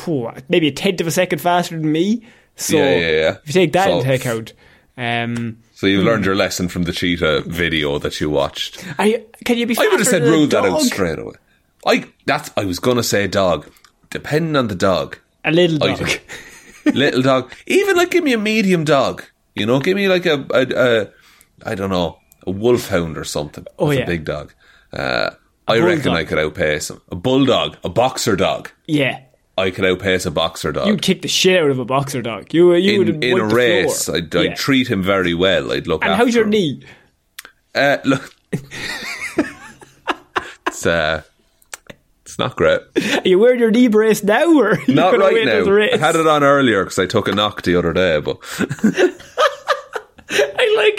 [0.48, 2.22] maybe a tenth of a second faster than me.
[2.54, 3.36] So Yeah, yeah, yeah.
[3.42, 4.52] if you take that So- into account,
[4.96, 8.84] um, So you've learned your lesson from the cheetah video that you watched.
[8.96, 9.76] I can you be?
[9.76, 11.34] I would have said rule that out straight away.
[11.84, 13.68] I that's I was gonna say dog.
[14.10, 16.08] Depending on the dog, A little dog.
[16.86, 19.24] little dog, even like give me a medium dog.
[19.56, 21.08] You know, give me like a, a, a
[21.70, 23.66] I don't know, a wolfhound or something.
[23.78, 24.04] Oh, That's yeah.
[24.04, 24.54] a big dog.
[24.92, 25.30] Uh,
[25.66, 26.12] I reckon.
[26.12, 27.00] I could outpace him.
[27.10, 28.70] A bulldog, a boxer dog.
[28.86, 29.20] Yeah.
[29.58, 30.86] I could outpace a boxer dog.
[30.86, 32.54] You'd kick the shit out of a boxer dog.
[32.54, 34.08] You, you would in, in a race.
[34.08, 34.54] I'd, I'd Yeah.
[34.54, 35.72] treat him very well.
[35.72, 36.50] I'd look And how's your him.
[36.50, 36.82] knee?
[37.74, 38.34] Uh, look,
[40.66, 41.22] it's uh,
[42.24, 42.80] it's not great.
[42.96, 45.86] Are you wearing your knee brace now, or Not right wait till the now.
[45.92, 48.38] I had it on earlier because I took a knock the other day, but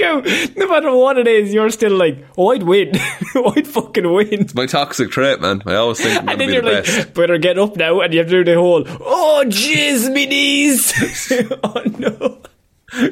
[0.02, 2.92] I like how no matter what it is, you're still like, oh, I'd win.
[3.56, 4.48] I'd fucking win.
[4.56, 5.62] my toxic trait, man.
[5.66, 7.14] I always think I'm And then be you're the like, best.
[7.14, 10.94] better get up now, and you have to do the whole, oh, jizz, me knees.
[11.64, 12.42] oh, no.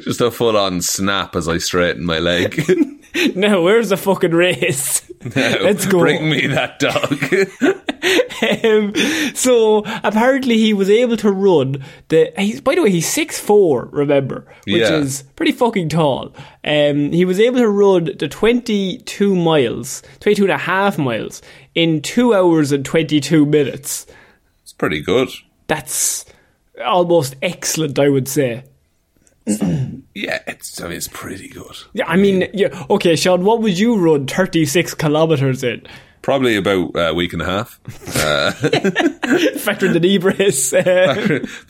[0.00, 2.60] Just a full on snap as I straighten my leg.
[3.34, 5.02] Now, where's the fucking race?
[5.34, 5.98] Let's go.
[6.00, 7.24] Bring me that dog.
[8.64, 8.94] Um,
[9.34, 12.32] so apparently he was able to run the.
[12.38, 13.86] He's, by the way, he's six four.
[13.92, 14.96] Remember, which Yeah.
[14.98, 16.32] is pretty fucking tall.
[16.64, 21.42] Um, he was able to run the twenty two miles, 22 and a half miles
[21.74, 24.06] in two hours and twenty two minutes.
[24.62, 25.28] it's pretty good.
[25.66, 26.24] That's
[26.84, 28.62] almost excellent, I would say.
[30.14, 31.76] Yeah, it's I mean, it's pretty good.
[31.92, 32.86] Yeah, I mean, yeah.
[32.90, 35.86] Okay, Sean, what would you run thirty six kilometers in?
[36.22, 37.80] Probably about a week and a half.
[39.62, 40.72] Factoring the knee brace.
[40.74, 41.14] Uh,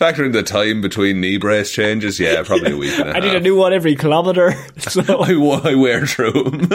[0.01, 3.17] Factoring the time between knee brace changes, yeah, probably a week and a half.
[3.23, 4.53] I need a new one every kilometer.
[4.79, 5.03] So.
[5.03, 5.33] I,
[5.71, 6.69] I wear through 'em.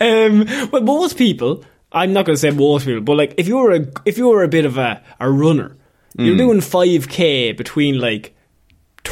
[0.00, 3.56] Um, well, most people, I'm not going to say most people, but like if you
[3.56, 5.76] were a if you were a bit of a, a runner,
[6.18, 8.34] you're doing five k between like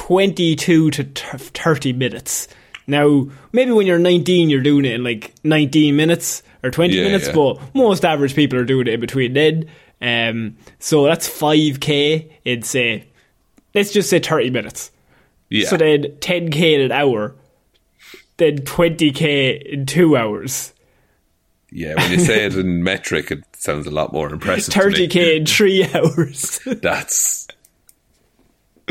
[0.07, 2.49] twenty two to t- thirty minutes.
[2.87, 7.03] Now, maybe when you're 19, you're doing it in like 19 minutes or 20 Yeah,
[7.03, 7.33] minutes, yeah.
[7.35, 9.65] but most average people are doing it in between then.
[10.01, 13.09] Um, so that's 5k in say,
[13.75, 14.93] let's just say 30 minutes.
[15.51, 15.69] yeah.
[15.69, 17.35] So then 10k in an hour,
[18.37, 20.73] then 20k in two hours.
[21.73, 24.73] yeah, when you say it in metric, it sounds a lot more impressive.
[24.75, 25.09] to me.
[25.09, 26.61] 30k in three hours.
[26.83, 27.49] That's.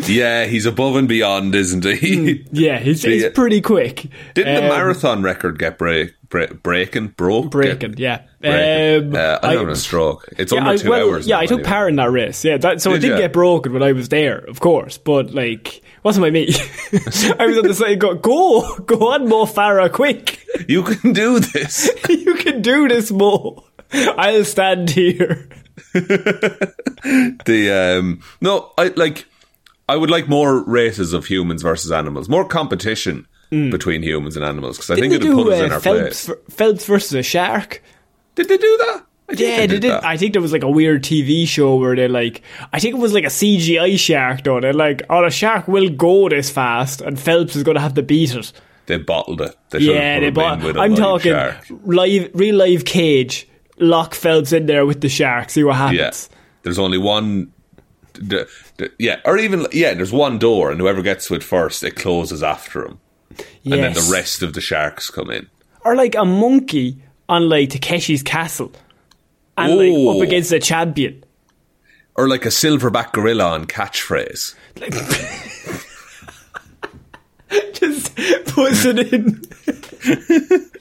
[0.08, 2.46] Yeah, he's above and beyond, isn't he?
[2.52, 3.30] yeah, he's, he's Yeah.
[3.34, 4.08] pretty quick.
[4.34, 7.10] Didn't the Um, marathon record get break, break, breaking?
[7.16, 7.50] Broke?
[7.52, 8.22] Breaking, Get- yeah.
[8.42, 9.14] breaking.
[9.14, 10.28] Um, uh, I- having a stroke.
[10.38, 11.28] It's Yeah, under I, two well, hours.
[11.28, 11.70] yeah, now, I took anyway.
[11.70, 12.44] part in that race.
[12.44, 14.98] Yeah, that, so it Did didn't get broken when I was there, of course.
[14.98, 16.50] But like, wasn't my me.
[17.40, 18.00] I was on the side.
[18.00, 20.44] Go, go, go on, Mo Farah, quick!
[20.68, 21.90] You can do this.
[22.10, 23.64] you can do this, Mo.
[23.94, 25.48] I'll stand here.
[25.94, 29.26] the um no, I like.
[29.88, 34.76] I would like more races of humans versus animals, more competition between humans and animals,
[34.78, 35.16] because I think Mm.
[35.16, 36.38] It'd they put us in our Phelps, place.
[36.50, 37.82] Phelps versus a shark?
[38.36, 39.04] Did they do that?
[39.30, 39.84] I think Yeah, they did.
[39.84, 40.04] that.
[40.04, 42.42] I think there was like a weird TV show where they like,
[42.74, 44.60] I think it was like a CGI shark though.
[44.60, 47.94] They're like, oh, a shark will go this fast, and Phelps is going to have
[47.94, 48.52] to beat it.
[48.88, 49.56] They bottled it.
[49.70, 50.36] They Yeah, they bottled.
[50.36, 50.54] bought.
[50.54, 51.66] him in with a I'm talking shark.
[51.86, 53.48] live, real live cage.
[53.78, 55.50] Lock Phelps in there with the shark.
[55.50, 56.30] See what Yeah, happens.
[56.64, 57.52] there's only one.
[58.28, 58.44] D-
[58.78, 61.96] d- yeah, or even yeah, there's one door, and whoever gets to it first, it
[61.96, 63.00] closes after him,
[63.64, 65.48] and then the rest of the sharks come in.
[65.84, 68.72] Or like a monkey on like Takeshi's castle,
[69.58, 71.24] and like up against a champion.
[72.16, 74.56] Or like a silverback gorilla on catchphrase.
[74.80, 74.94] Like,
[77.74, 78.16] just
[78.48, 79.42] puts it in.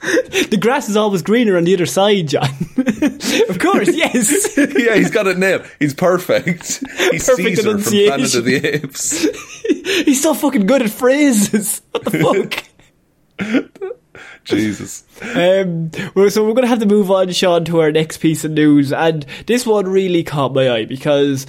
[0.00, 2.48] the grass is always greener on the other side, John.
[3.48, 4.56] of course, yes.
[4.56, 5.66] yeah, he's got it nailed.
[5.78, 6.82] He's perfect.
[7.10, 8.56] He's Perfect Caesar from Planet of the.
[8.56, 9.26] Apes.
[10.04, 11.82] He's so fucking good at phrases.
[11.90, 12.10] What the
[13.38, 13.74] fuck?
[14.44, 15.04] Jesus.
[15.34, 18.44] Um, well, so we're going to have to move on, Sean, to our next piece
[18.44, 21.46] of news, and this one really caught my eye because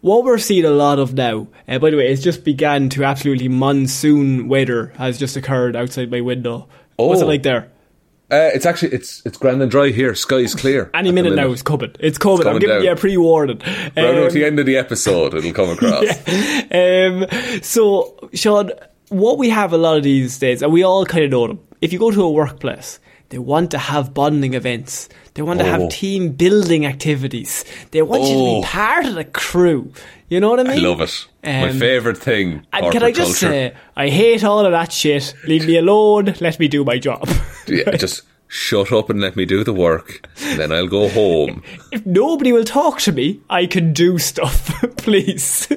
[0.00, 1.48] what we're seeing a lot of now.
[1.66, 6.10] Uh, by the way, it's just began to absolutely monsoon weather has just occurred outside
[6.10, 6.68] my window.
[6.96, 7.28] What's it Oh.
[7.28, 7.70] like there?
[8.30, 10.14] Uh, it's actually it's it's grand and dry here.
[10.14, 10.90] Sky's clear.
[10.92, 11.94] Any the minute now, it's coming.
[11.98, 12.40] It's coming.
[12.40, 12.84] I'm coming giving down.
[12.84, 13.58] you a pre-warning.
[13.58, 16.04] Round at the Um, end of the episode, it'll come across.
[16.70, 18.70] um, so, Sean,
[19.08, 21.60] what we have a lot of these days, and we all kind of know them.
[21.80, 22.98] If you go to a workplace,
[23.30, 25.08] they want to have bonding events.
[25.34, 25.70] They want to Oh.
[25.70, 27.64] have team building activities.
[27.92, 28.60] They want you to Oh.
[28.60, 29.92] be part of the crew.
[30.28, 30.84] You know what I mean?
[30.84, 31.26] I love it.
[31.62, 32.66] My Um, favourite thing.
[32.72, 35.34] And can I just say, I hate all of that shit.
[35.46, 36.34] Leave me alone.
[36.40, 37.28] Let me do my job.
[37.66, 40.26] yeah, just shut up and let me do the work.
[40.42, 41.62] And then I'll go home.
[41.92, 45.68] if nobody will talk to me, I can do stuff, please.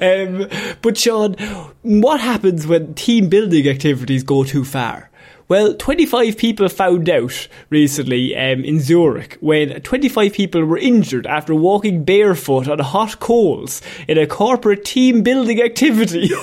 [0.00, 0.48] um,
[0.82, 1.34] but Sean,
[1.82, 5.10] what happens when team building activities go too far?
[5.46, 11.54] Well, 25 people found out recently um, in Zurich when 25 people were injured after
[11.54, 16.30] walking barefoot on hot coals in a corporate team building activity.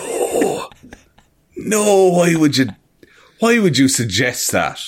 [1.64, 2.70] No, why would you?
[3.40, 4.80] Why would you suggest that?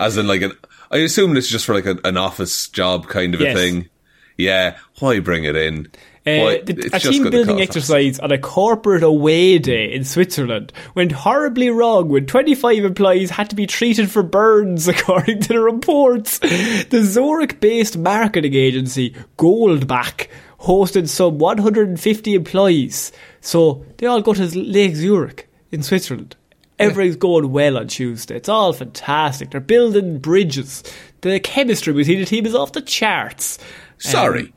[0.00, 0.52] As in, like an.
[0.90, 3.56] I assume it's just for like a, an office job kind of Yes.
[3.56, 3.88] a thing.
[4.36, 5.86] Yeah, why bring it in?
[6.26, 11.68] Uh, the- a team building exercise on a corporate away day in Switzerland went horribly
[11.68, 16.38] wrong when 25 employees had to be treated for burns, according to the reports.
[16.38, 20.28] The Zurich based marketing agency Goldbach
[20.60, 23.12] hosted some 150 employees.
[23.42, 26.36] So they all go to Lake Zurich in Switzerland.
[26.78, 28.36] Everything's going well on Tuesday.
[28.36, 29.50] It's all fantastic.
[29.50, 30.82] They're building bridges.
[31.20, 33.58] The chemistry between the team is off the charts.
[33.98, 34.52] Sorry,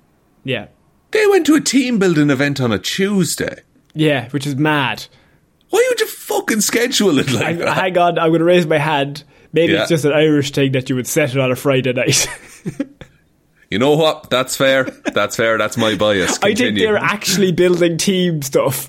[0.46, 0.68] Yeah.
[1.12, 3.62] They went to a team building event on a Tuesday.
[3.94, 5.06] Yeah, which is mad.
[5.70, 7.76] Why would you fucking schedule it like that?
[7.76, 9.24] hang on, I'm going to raise my hand.
[9.54, 9.82] Maybe Yeah.
[9.82, 12.28] it's just an Irish thing that you would set it on a Friday night.
[13.70, 14.30] You know what?
[14.30, 14.86] That's fair.
[14.86, 15.58] That's fair.
[15.58, 16.38] That's my bias.
[16.38, 16.84] I think Continue.
[16.86, 18.88] they're actually building team stuff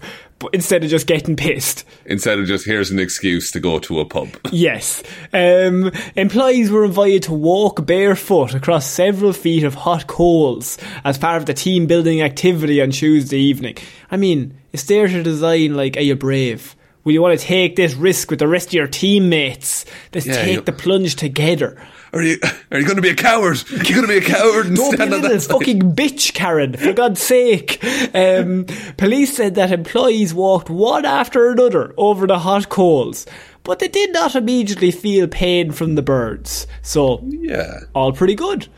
[0.53, 1.85] instead of just getting pissed.
[2.07, 4.29] Instead of just here's an excuse to go to a pub.
[4.53, 5.03] Yes.
[5.33, 11.37] Um, employees were invited to walk barefoot across several feet of hot coals as part
[11.39, 13.77] of the team building activity on Tuesday evening.
[14.11, 16.75] I mean, it's there to design like, are you brave?
[17.05, 19.85] Will you want to take this risk with the rest of your teammates?
[20.15, 21.81] Let's Yeah, take you- the plunge together.
[22.13, 22.39] Are you
[22.71, 23.63] are you going to be a coward?
[23.71, 25.53] You're going to be a coward and Don't be a stand on little side?
[25.53, 27.83] fucking bitch, Karen, for God's sake.
[28.15, 28.65] Um,
[28.97, 33.27] police said that employees walked one after another over the hot coals,
[33.65, 36.67] but they did not immediately feel pain from the birds.
[36.83, 37.81] So, Yeah.
[37.95, 38.69] all pretty good.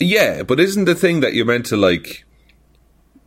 [0.00, 2.24] Yeah, but isn't the thing that you're meant to like,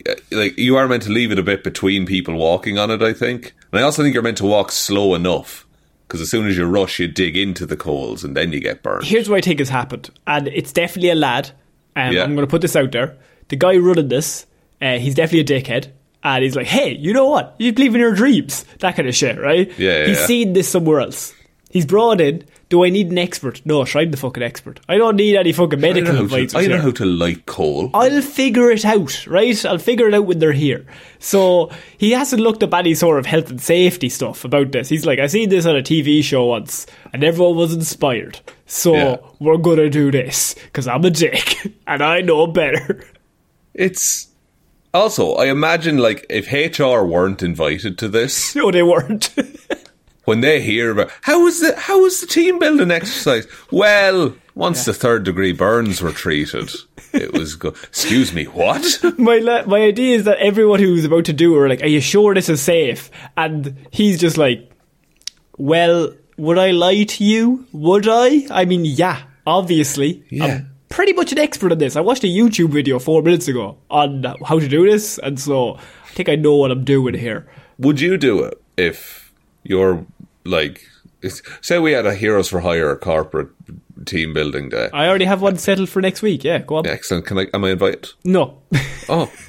[0.08, 3.02] uh, like you are meant to leave it a bit between people walking on it?
[3.02, 5.65] I think, and I also think you're meant to walk slow enough
[6.08, 8.84] because as soon as you rush, you dig into the coals and then you get
[8.84, 9.06] burned.
[9.06, 11.52] Here's what I think has happened, and it's definitely a lad.
[11.96, 12.24] Um, Yeah.
[12.24, 13.18] I'm going to put this out there.
[13.48, 14.46] The guy running this,
[14.82, 15.88] uh, he's definitely a dickhead.
[16.24, 17.56] And he's like, hey, you know what?
[17.60, 18.66] You believe in your dreams.
[18.80, 19.72] That kind of shit, right?
[19.78, 20.26] Yeah, yeah, He's yeah.
[20.26, 21.34] seen this somewhere else.
[21.70, 22.44] He's brought in.
[22.70, 23.62] Do I need an expert?
[23.64, 24.80] No, sure, I'm the fucking expert.
[24.90, 26.52] I don't need any fucking I medical how advice.
[26.54, 27.92] to, I know how to light coal.
[27.94, 29.66] I'll figure it out, right?
[29.66, 30.84] I'll figure it out when they're here.
[31.20, 34.90] So he hasn't looked up any sort of health and safety stuff about this.
[34.90, 38.40] He's like, I seen this on a TV show once, and everyone was inspired.
[38.66, 39.18] So Yeah.
[39.40, 41.56] we're gonna do this because I'm a dick
[41.88, 43.06] and I know better.
[43.76, 44.30] It's
[44.92, 49.30] also, I imagine, like if HR weren't invited to this, no, they weren't.
[50.26, 53.48] when they hear about how was the how was the team building exercise?
[53.72, 56.72] Well, once the third degree burns were treated,
[57.14, 57.76] it was good.
[57.84, 58.84] Excuse me, what?
[59.18, 61.88] my la- my idea is that everyone who's about to do it are like, "Are
[61.88, 64.72] you sure this is safe?" And he's just like,
[65.58, 67.66] "Well, would I lie to you?
[67.72, 68.46] Would I?
[68.52, 70.24] I mean, yeah, obviously.
[70.30, 70.46] Yeah.
[70.46, 71.96] I'm pretty much an expert on this.
[71.96, 75.76] I watched a YouTube video four minutes ago on how to do this, and so
[75.76, 77.48] I think I know what I'm doing here.
[77.78, 80.06] Would you do it if you're
[80.46, 80.88] like,
[81.62, 83.50] say we had a Heroes for Hire corporate
[84.06, 84.90] team building day?
[84.94, 86.44] I already have one settled for next week.
[86.44, 86.88] Yeah, go on.
[86.88, 87.26] Excellent.
[87.26, 87.48] Can I?
[87.54, 88.10] Am I invited?
[88.24, 88.62] No.
[89.10, 89.32] Oh.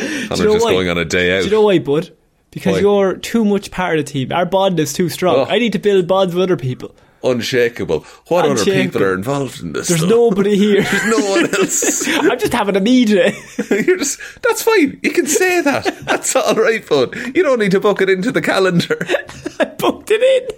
[0.00, 0.72] I'm just why?
[0.72, 1.40] going on a day out.
[1.40, 2.14] Do you know why, bud?
[2.50, 2.80] Because Why?
[2.80, 4.32] you're too much part of the team.
[4.32, 5.36] Our bond is too strong.
[5.36, 5.44] Oh.
[5.44, 6.94] I need to build bonds with other people.
[7.24, 8.00] Unshakable.
[8.28, 9.88] What other people are involved in this?
[9.88, 10.10] There's stuff?
[10.10, 10.82] nobody here.
[10.82, 12.06] There's no one else.
[12.08, 13.32] I'm just having a media.
[13.70, 15.00] You're just, that's fine.
[15.02, 15.84] You can say that.
[16.04, 17.14] That's all right, bud.
[17.34, 18.96] You don't need to book it into the calendar.
[19.60, 20.56] I booked it in.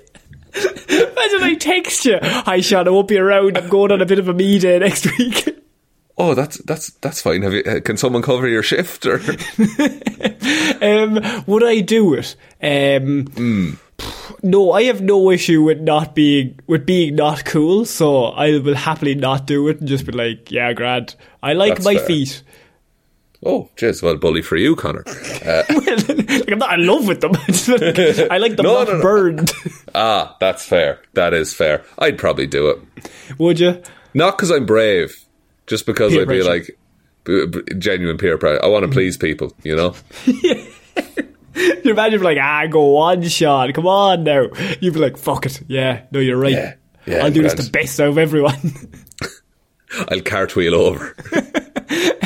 [0.90, 2.18] Imagine I text you.
[2.22, 3.56] Hi, Sean, I won't be around.
[3.56, 5.56] I'm going on a bit of a me day next week.
[6.18, 7.40] Oh, that's that's that's fine.
[7.42, 7.62] Have you?
[7.62, 9.06] Uh, can someone cover your shift?
[9.06, 9.20] Or
[10.82, 12.36] Um, would I do it?
[12.62, 13.78] Um,
[14.43, 17.84] No, I have no issue with not being with being not cool.
[17.84, 21.16] So I will happily not do it and just be like, yeah, Grant.
[21.43, 22.07] I like That's my fair.
[22.07, 22.43] feet.
[23.45, 25.05] oh, jeez, well, bully for you, Connor.
[25.07, 27.32] Uh, like, I'm not in love with them.
[27.36, 27.47] I
[28.16, 29.03] like- I like them No, not no, no.
[29.03, 29.53] burned.
[29.95, 31.01] ah, that's fair.
[31.14, 31.84] That is fair.
[31.99, 32.78] I'd probably do it.
[33.38, 33.82] Would you?
[34.14, 35.16] Not because I'm brave,
[35.66, 36.78] just because Peer I'd be like
[37.24, 38.64] b- b- genuine peer pressure.
[38.64, 39.95] I want to please people, you know.
[41.84, 43.72] You imagine like, ah, go on, Sean.
[43.72, 44.46] Come on now.
[44.80, 45.62] You'd be like, fuck it.
[45.66, 46.52] Yeah, no, you're right.
[46.52, 46.74] Yeah.
[47.06, 47.68] Yeah, I'll do this grand.
[47.68, 48.54] the best out of everyone.
[50.08, 51.16] I'll cartwheel over.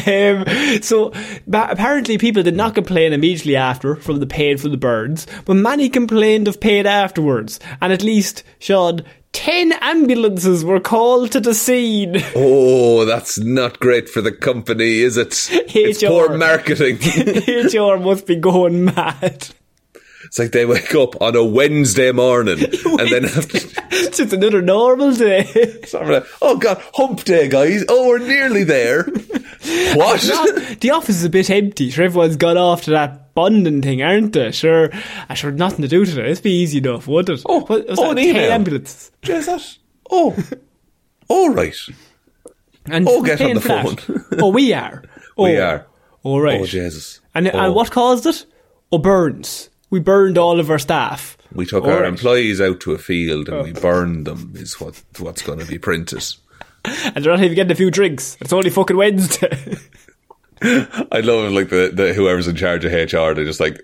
[0.07, 0.45] Um,
[0.83, 1.13] so
[1.47, 5.55] ba- apparently people did not complain immediately after from the pain from the burns, but
[5.55, 7.59] many complained of pain afterwards.
[7.81, 9.01] And at least, Sean,
[9.35, 12.23] ten ambulances were called to the scene.
[12.37, 15.49] Oh, that's not great for the company, is it?
[15.51, 16.07] It's HR.
[16.07, 16.97] poor marketing.
[16.99, 19.49] HR must be going mad.
[20.35, 23.59] It's like they wake up on a Wednesday morning and then have to.
[23.93, 25.45] It's just another normal day.
[25.87, 27.85] Sort of like, oh god, hump day, guys.
[27.89, 29.07] Oh, we're nearly there.
[29.95, 30.21] What?
[30.81, 31.89] The office is a bit empty.
[31.91, 34.51] Sure, everyone's gone off to that bonding thing, aren't they?
[34.51, 34.91] Sure,
[35.29, 36.33] I sure have nothing to do today.
[36.33, 37.47] It'd be easy enough, wouldn't it?
[37.49, 38.51] Oh, What- was oh, that an 10 email.
[38.53, 39.11] ambulances.
[39.23, 39.79] Is that?
[40.11, 40.37] Oh.
[41.29, 41.75] All right.
[42.87, 43.97] And Oh, get on the phone.
[44.39, 45.03] oh, we are.
[45.39, 45.87] Oh, We are.
[46.25, 46.61] All right.
[46.61, 47.21] Oh, Jesus.
[47.35, 47.59] And, uh, Oh.
[47.61, 48.45] and what caused it?
[48.93, 49.71] Oh, burns.
[49.95, 51.39] We burned all of our staff.
[51.53, 53.81] We took our employees out to a field and we oh.
[53.81, 56.25] burned them, is what what's going to be printed.
[56.85, 58.37] And they're not even getting a few drinks.
[58.41, 59.77] It's only fucking Wednesday.
[60.63, 63.81] I love like the, the whoever's in charge of HR, they just like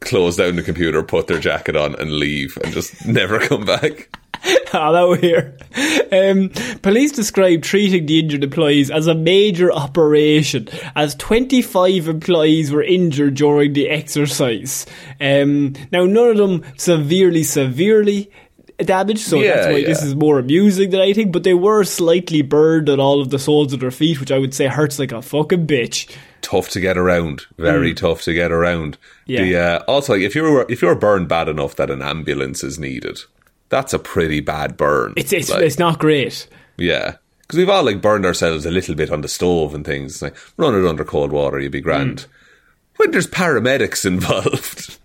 [0.00, 4.08] close down the computer, put their jacket on, and leave, and just never come back.
[4.68, 5.56] Hello here.
[6.12, 6.50] Um,
[6.82, 13.34] police described treating the injured employees as a major operation, as 25 employees were injured
[13.34, 14.86] during the exercise.
[15.20, 18.30] Um, now, none of them severely, severely
[18.78, 22.40] damaged, so Yeah, that's why this is more amusing than anything, but they were slightly
[22.42, 25.12] burned on all of the soles of their feet, which I would say hurts like
[25.12, 26.10] a fucking bitch.
[26.40, 28.96] Tough to get around, very tough to get around.
[29.26, 29.42] Yeah.
[29.42, 32.78] The, uh, also, if you're if you were burned bad enough that an ambulance is
[32.78, 33.20] needed,
[33.70, 35.14] that's a pretty bad burn.
[35.16, 36.46] It's, it's, Like, it's not great.
[36.76, 37.16] Yeah.
[37.42, 40.20] Because we've all like burned ourselves a little bit on the stove and things.
[40.22, 42.18] Like run it under cold water, you'd be grand.
[42.18, 42.26] Mm.
[42.96, 44.98] When there's paramedics involved,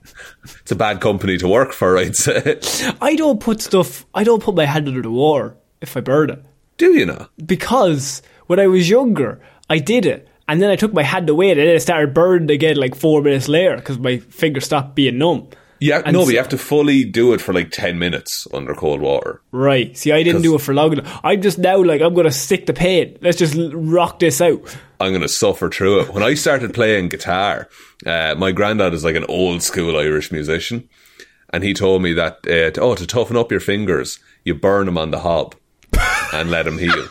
[0.60, 2.60] it's a bad company to work for, I'd say.
[3.02, 6.30] I don't put stuff, I don't put my hand under the water if I burn
[6.30, 6.44] it.
[6.78, 7.28] Do you know?
[7.46, 10.28] because when I was younger, I did it.
[10.48, 13.22] And then I took my hand away and then it started burning again like four
[13.22, 15.48] minutes later because my finger stopped being numb.
[15.86, 18.74] Yeah, no, but so- you have to fully do it for like 10 minutes under
[18.74, 19.42] cold water.
[19.52, 19.96] Right.
[19.98, 21.20] See, I didn't do it for long enough.
[21.24, 23.18] I'm just now like, I'm going to stick the pain.
[23.22, 24.76] Let's just rock this out.
[25.00, 26.10] I'm going to suffer through it.
[26.14, 27.70] When I started playing guitar,
[28.06, 30.90] uh, my granddad is like an old school Irish musician.
[31.52, 34.88] And he told me that, uh, to, oh, to toughen up your fingers, you burn
[34.88, 35.56] them on the hob
[36.34, 37.08] and let them heal.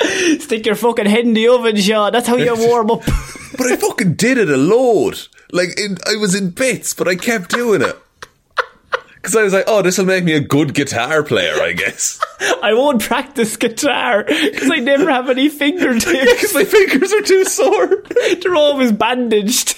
[0.40, 2.12] Stick your fucking head in the oven, Sean.
[2.12, 3.02] That's how you warm up.
[3.54, 5.18] But I fucking did it a load.
[5.52, 7.96] Like, in, I was in bits, but I kept doing it.
[9.14, 12.18] Because I was like, oh, this will make me a good guitar player, I guess.
[12.62, 16.32] I won't practice guitar because I never have any fingertips.
[16.32, 18.02] Because my fingers are too sore.
[18.40, 19.76] They're always bandaged.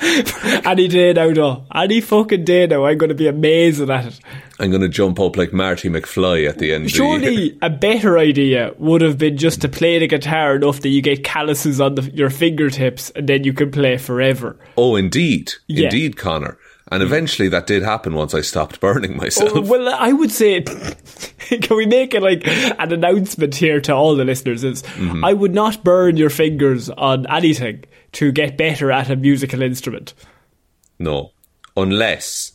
[0.00, 1.64] Any day now, though.
[1.74, 4.20] Any fucking day now, I'm going to be amazing at it.
[4.60, 6.96] I'm going to jump up like Marty McFly at the end of the.
[6.96, 11.00] Surely a better idea would have been just to play the guitar enough that you
[11.00, 14.56] get calluses on the, your fingertips and then you can play forever.
[14.76, 15.52] Oh, indeed.
[15.68, 15.84] Yeah.
[15.84, 16.58] Indeed, Connor.
[16.90, 19.52] And eventually that did happen once I stopped burning myself.
[19.54, 20.62] Oh, well, I would say,
[21.38, 24.64] can we make it like an announcement here to all the listeners?
[24.64, 25.24] Is Mm-hmm.
[25.24, 27.84] I would not burn your fingers on anything
[28.18, 30.12] to get better at a musical instrument.
[30.98, 31.30] no.
[31.76, 32.52] Unless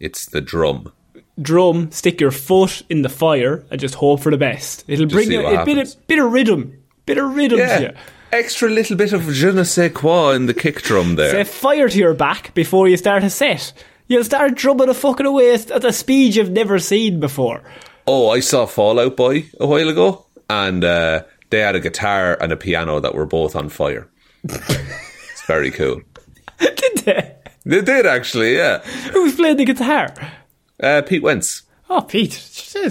[0.00, 0.92] it's the drum.
[1.40, 4.84] Drum, stick your foot in the fire and just hope for the best.
[4.86, 7.86] It'll bring you what a bit of, bit of rhythm, bit of rhythm to you.
[7.86, 7.96] Yeah.
[8.32, 11.30] Extra little bit of je ne sais quoi in the kick drum there.
[11.30, 13.72] Set fire to your back before you start a set.
[14.08, 17.62] You'll start drumming a fucking away at a speed you've never seen before.
[18.06, 22.36] Oh, I saw Fall Out Boy a while ago, and uh, they had a guitar
[22.38, 24.06] and a piano that were both on fire.
[25.46, 26.00] very cool.
[26.58, 27.32] Did they?
[27.64, 28.78] They did actually, yeah.
[29.12, 30.14] Who was playing the guitar?
[30.80, 31.62] Uh, Pete Wentz.
[31.90, 32.40] Oh, Pete.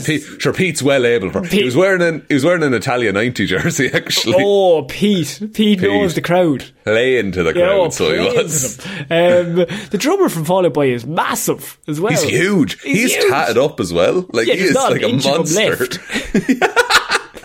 [0.05, 1.41] Pete, sure, Pete's well able for.
[1.41, 4.35] Pete- He was wearing an he was wearing an Italian ninety jersey actually.
[4.37, 5.39] Oh, Pete.
[5.53, 5.81] Pete.
[5.81, 6.65] knows the crowd.
[6.83, 8.79] Playing to the Yeah, crowd, oh, so he was.
[8.85, 9.55] Um,
[9.91, 12.11] the drummer from Fall Out Boy is massive as well.
[12.11, 12.81] He's huge.
[12.81, 13.29] He's, huge.
[13.29, 14.25] tatted up as well.
[14.33, 15.77] Like Yeah, he is like a inch of him monster.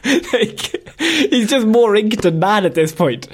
[0.33, 3.29] like, he's just more ink than man at this point.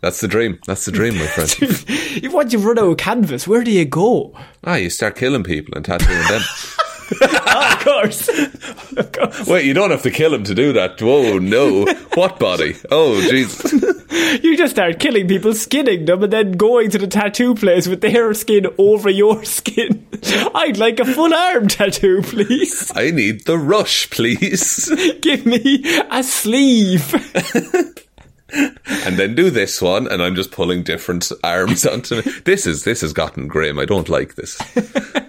[0.00, 0.58] That's the dream.
[0.66, 1.54] That's the dream, my friend.
[2.16, 4.34] If Once you've run out of canvas, where do you go?
[4.64, 6.40] ah, you start killing people and tattooing them.
[7.22, 8.28] of course.
[8.96, 9.46] of course.
[9.46, 11.00] Wait, you don't have to kill him to do that.
[11.00, 11.84] Whoa, no.
[12.14, 12.74] What body?
[12.90, 13.84] Oh, Jesus.
[14.42, 18.00] You just start killing people, skinning them, and then going to the tattoo place with
[18.00, 20.06] their skin over your skin.
[20.54, 22.90] I'd like a full arm tattoo, please.
[22.94, 24.90] I need the rush, please.
[25.20, 28.02] Give me a sleeve.
[28.56, 32.22] And then do this one, and I'm just pulling different arms onto me.
[32.44, 33.78] This is this has gotten grim.
[33.78, 34.60] I don't like this.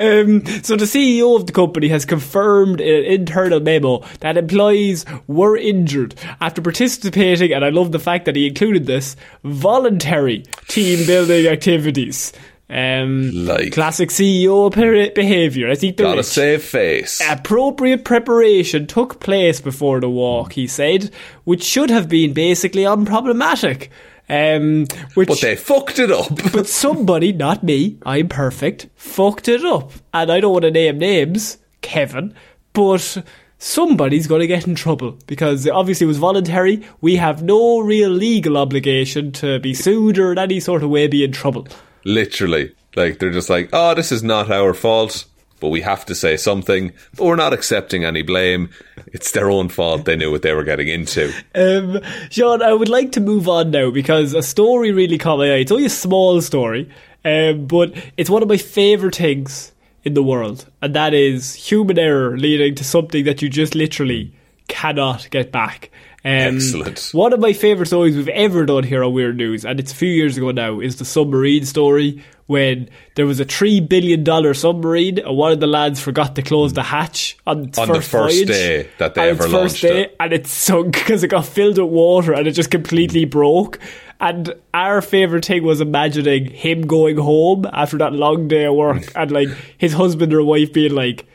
[0.00, 5.04] Um, so the CEO of the company has confirmed in an internal memo that employees
[5.26, 11.06] were injured after participating, and I love the fact that he included this, voluntary team
[11.06, 12.32] building activities.
[12.70, 14.70] Um, Like- classic CEO
[15.14, 15.70] behaviour.
[15.70, 16.26] I think the Gotta rich.
[16.26, 17.20] save face.
[17.28, 21.10] Appropriate preparation took place before the walk, he said,
[21.44, 23.88] which should have been basically unproblematic.
[24.30, 26.28] Um, which But they fucked it up.
[26.52, 29.92] but somebody, not me, I'm perfect, fucked it up.
[30.14, 32.32] And I don't want to name names, Kevin,
[32.72, 33.18] but
[33.58, 36.82] somebody's going to get in trouble because obviously it was voluntary.
[37.02, 41.06] We have no real legal obligation to be sued or in any sort of way
[41.06, 41.68] be in trouble.
[42.04, 42.74] Literally.
[42.96, 45.24] Like, they're just like, oh, this is not our fault,
[45.60, 48.70] but we have to say something, but we're not accepting any blame.
[49.08, 50.04] It's their own fault.
[50.04, 51.32] They knew what they were getting into.
[51.54, 52.00] Um,
[52.30, 55.56] Sean, I would like to move on now because a story really caught my eye.
[55.56, 56.90] It's only a small story,
[57.24, 59.72] um, but it's one of my favourite things
[60.04, 64.32] in the world, and that is human error leading to something that you just literally
[64.68, 65.90] cannot get back.
[66.26, 67.10] Um, Excellent.
[67.12, 69.94] One of my favourite stories we've ever done here on Weird News, and it's a
[69.94, 74.54] few years ago now, is the submarine story when there was a three billion dollar
[74.54, 78.10] submarine and one of the lads forgot to close the hatch on On the first,
[78.10, 80.16] first voyage, day that they ever first launched day, it.
[80.18, 83.78] and it sunk because it got filled with water and it just completely broke.
[84.20, 89.12] And our favourite thing was imagining him going home after that long day of work
[89.16, 91.26] and like his husband or wife being like,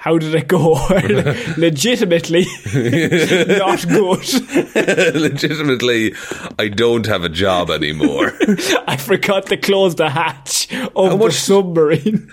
[0.00, 0.72] How did it go?
[1.58, 5.14] Legitimately not good.
[5.14, 6.14] Legitimately,
[6.58, 8.32] I don't have a job anymore.
[8.86, 12.30] I forgot to close the hatch of the much- submarine.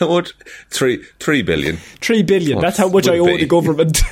[0.00, 0.32] How much?
[0.68, 1.76] Three, three billion.
[2.00, 2.58] Three billion.
[2.58, 3.36] That's how much I owe be?
[3.36, 4.02] the government.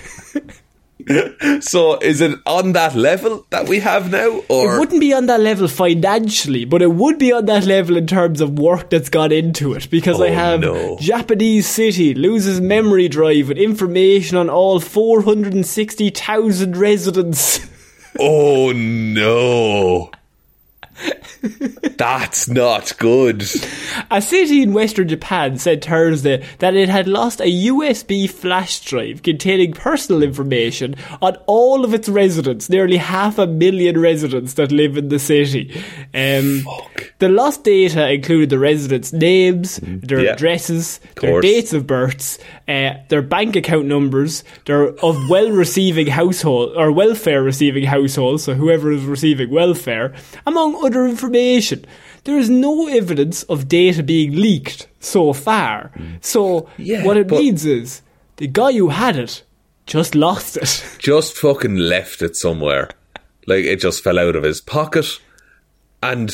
[1.60, 5.26] So, is it on that level that we have now, or It wouldn't be on
[5.26, 9.08] that level financially, but it would be on that level in terms of work that's
[9.08, 9.88] gone into it.
[9.90, 10.96] Because I Oh, have no.
[11.00, 17.60] Japanese city loses memory drive with information on all 460,000 residents.
[18.20, 20.10] Oh no.
[21.96, 23.44] That's not good.
[24.10, 29.22] A city in western Japan said Thursday that it had lost a USB flash drive
[29.22, 34.96] containing personal information on all of its residents, nearly half a million residents that live
[34.96, 35.70] in the city.
[36.14, 36.64] Um,
[37.18, 40.32] the lost data included the residents' names, their Yeah.
[40.32, 42.38] addresses, their dates of births,
[42.68, 48.54] uh, their bank account numbers, their of well receiving household or welfare receiving households, so
[48.54, 50.12] whoever is receiving welfare,
[50.46, 51.84] among other information.
[52.24, 55.92] There is no evidence of data being leaked so far.
[56.20, 58.02] So Yeah, what it means is
[58.36, 59.44] the guy who had it
[59.86, 60.84] just lost it.
[60.98, 62.90] Just fucking left it somewhere.
[63.46, 65.06] Like it just fell out of his pocket.
[66.02, 66.30] And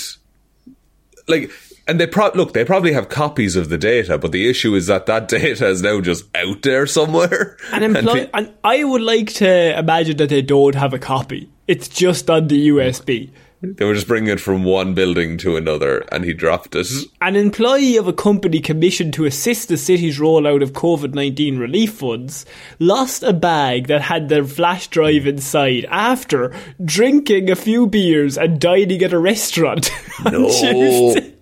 [1.29, 1.51] like
[1.87, 4.87] and they pro- look, they probably have copies of the data, but the issue is
[4.89, 7.57] that that data is now just out there somewhere.
[7.73, 11.49] And, employ- pe- and I would like to imagine that they don't have a copy.
[11.69, 13.31] It's just on the USB.
[13.77, 16.87] They were just bringing it from one building to another, and he dropped it.
[17.21, 21.93] An employee of a company commissioned to assist the city's rollout of COVID 19 relief
[21.95, 22.45] funds
[22.79, 26.55] lost a bag that had their flash drive inside after
[26.85, 29.91] drinking a few beers and dining at a restaurant
[30.25, 30.49] on No.
[30.49, 31.35] Tuesday.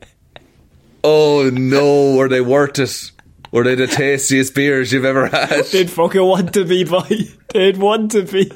[1.05, 3.11] Oh no, were they worth it?
[3.51, 5.65] Were they the tastiest beers you've ever had?
[5.67, 7.09] They'd fucking want to be, boy.
[7.53, 8.51] They'd want to be.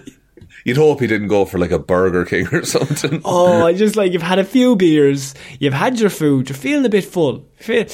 [0.67, 3.23] You'd hope he didn't go for like a Burger King or something.
[3.25, 6.85] Oh, I just like you've had a few beers, you've had your food, you're feeling
[6.85, 7.47] a bit full.
[7.55, 7.87] Feel,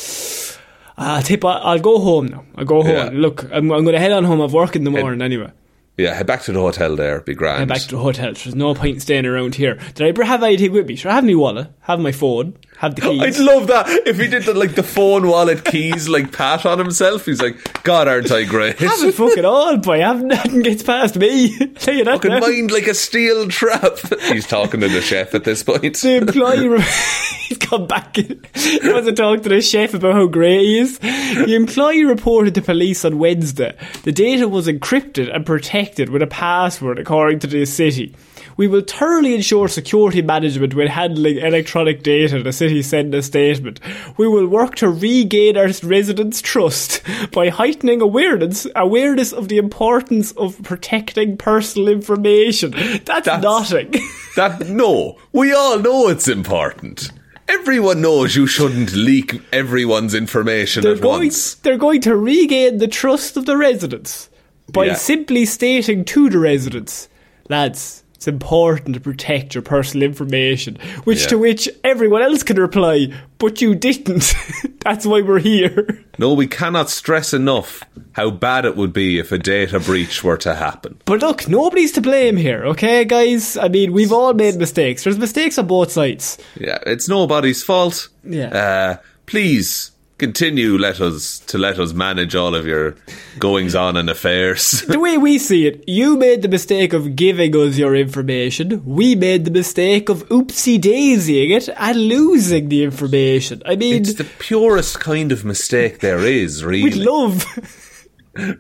[0.96, 1.44] I'll tip.
[1.44, 2.46] I'll, I'll go home now.
[2.56, 2.92] I'll go home.
[2.92, 3.10] Yeah.
[3.12, 4.40] Look, I'm, I'm going to head on home.
[4.40, 5.52] I've work in the morning anyway.
[5.98, 7.20] Yeah, head back to the hotel there.
[7.20, 7.58] Be grand.
[7.58, 8.32] Head back to the hotel.
[8.32, 9.74] There's no point staying around here.
[9.92, 10.96] Did I ever have anything with me?
[10.96, 11.68] Should I have my wallet?
[11.80, 12.56] Have my phone?
[12.82, 13.38] Have the keys?
[13.40, 16.78] I'd love that if he did the like the phone wallet keys like pat on
[16.80, 17.24] himself.
[17.26, 18.76] He's like, God, aren't I great?
[18.80, 20.00] have it fucking all, boy.
[20.00, 21.56] Have nothing gets past me.
[21.76, 22.14] Tell you that.
[22.16, 22.40] Fucking now.
[22.40, 23.98] mind like a steel trap.
[24.22, 25.96] He's talking to the chef at this point.
[26.00, 26.80] The employee, re-
[27.48, 28.16] he's come back.
[28.16, 28.40] He
[28.82, 30.98] wants to talk to the chef about how great he is.
[30.98, 33.76] The employee reported to police on Wednesday.
[34.02, 38.16] The data was encrypted and protected with a password, according to the city.
[38.56, 43.22] We will thoroughly ensure security management when handling electronic data, the city said in a
[43.22, 43.80] statement.
[44.16, 50.32] We will work to regain our residents' trust by heightening awareness awareness of the importance
[50.32, 52.72] of protecting personal information.
[53.04, 53.94] That's, That's- nothing.
[54.36, 57.10] That no, we all know it's important.
[57.48, 61.54] Everyone knows you shouldn't leak everyone's information they're at going, once.
[61.56, 64.30] they're going to regain the trust of the residents
[64.72, 64.94] by Yeah.
[64.94, 67.08] simply stating to the residents,
[67.50, 70.78] lads, it's important to protect your personal information.
[71.02, 71.28] Which Yeah.
[71.30, 74.32] to which everyone else can reply, but you didn't.
[74.84, 76.04] That's why we're here.
[76.20, 80.36] No, we cannot stress enough how bad it would be if a data breach were
[80.36, 81.00] to happen.
[81.04, 83.56] But look, nobody's to blame here, okay, guys?
[83.56, 85.02] I mean, we've all made mistakes.
[85.02, 86.38] There's mistakes on both sides.
[86.60, 88.08] Yeah, it's nobody's fault.
[88.22, 88.48] Yeah.
[88.50, 88.96] Uh,
[89.26, 89.91] please
[90.22, 92.94] continue let us to let us manage all of your
[93.40, 94.84] goings on and affairs.
[94.92, 98.84] The way we see it, you made the mistake of giving us your information.
[98.84, 103.62] We made the mistake of oopsie daisying it and losing the information.
[103.66, 106.84] I mean, it's the purest kind of mistake there is, really.
[106.84, 107.44] with love.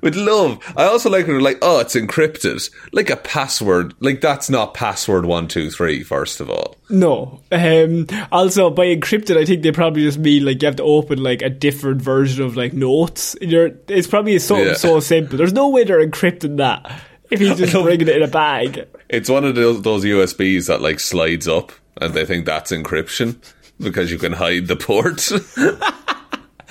[0.02, 0.58] With love.
[0.76, 2.70] I also like when they're like, oh, it's encrypted.
[2.92, 3.94] Like a password.
[4.00, 6.02] Like that's not password one two three.
[6.02, 6.76] First of all.
[6.90, 7.40] No.
[7.50, 11.22] Um, also, by encrypted, I think they probably just mean like you have to open
[11.22, 13.34] like a different version of like notes.
[13.36, 14.74] in your- it's probably something Yeah.
[14.74, 15.38] so simple.
[15.38, 16.90] There's no way they're encrypting that
[17.30, 18.86] if he's just bringing it in a bag.
[19.08, 23.36] It's one of those, those USBs that like slides up and they think that's encryption
[23.80, 25.30] because you can hide the port.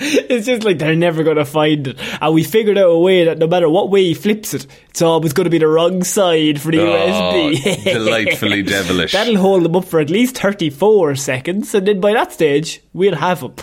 [0.32, 1.98] It's just like they're never going to find it.
[2.20, 5.00] And we figured out a way that no matter what way he flips it, it's
[5.02, 7.84] always going to be the wrong side for the Oh, USB.
[7.92, 9.12] delightfully devilish.
[9.12, 13.14] That'll hold them up for at least 34 seconds, and then by that stage, we'll
[13.16, 13.54] have them.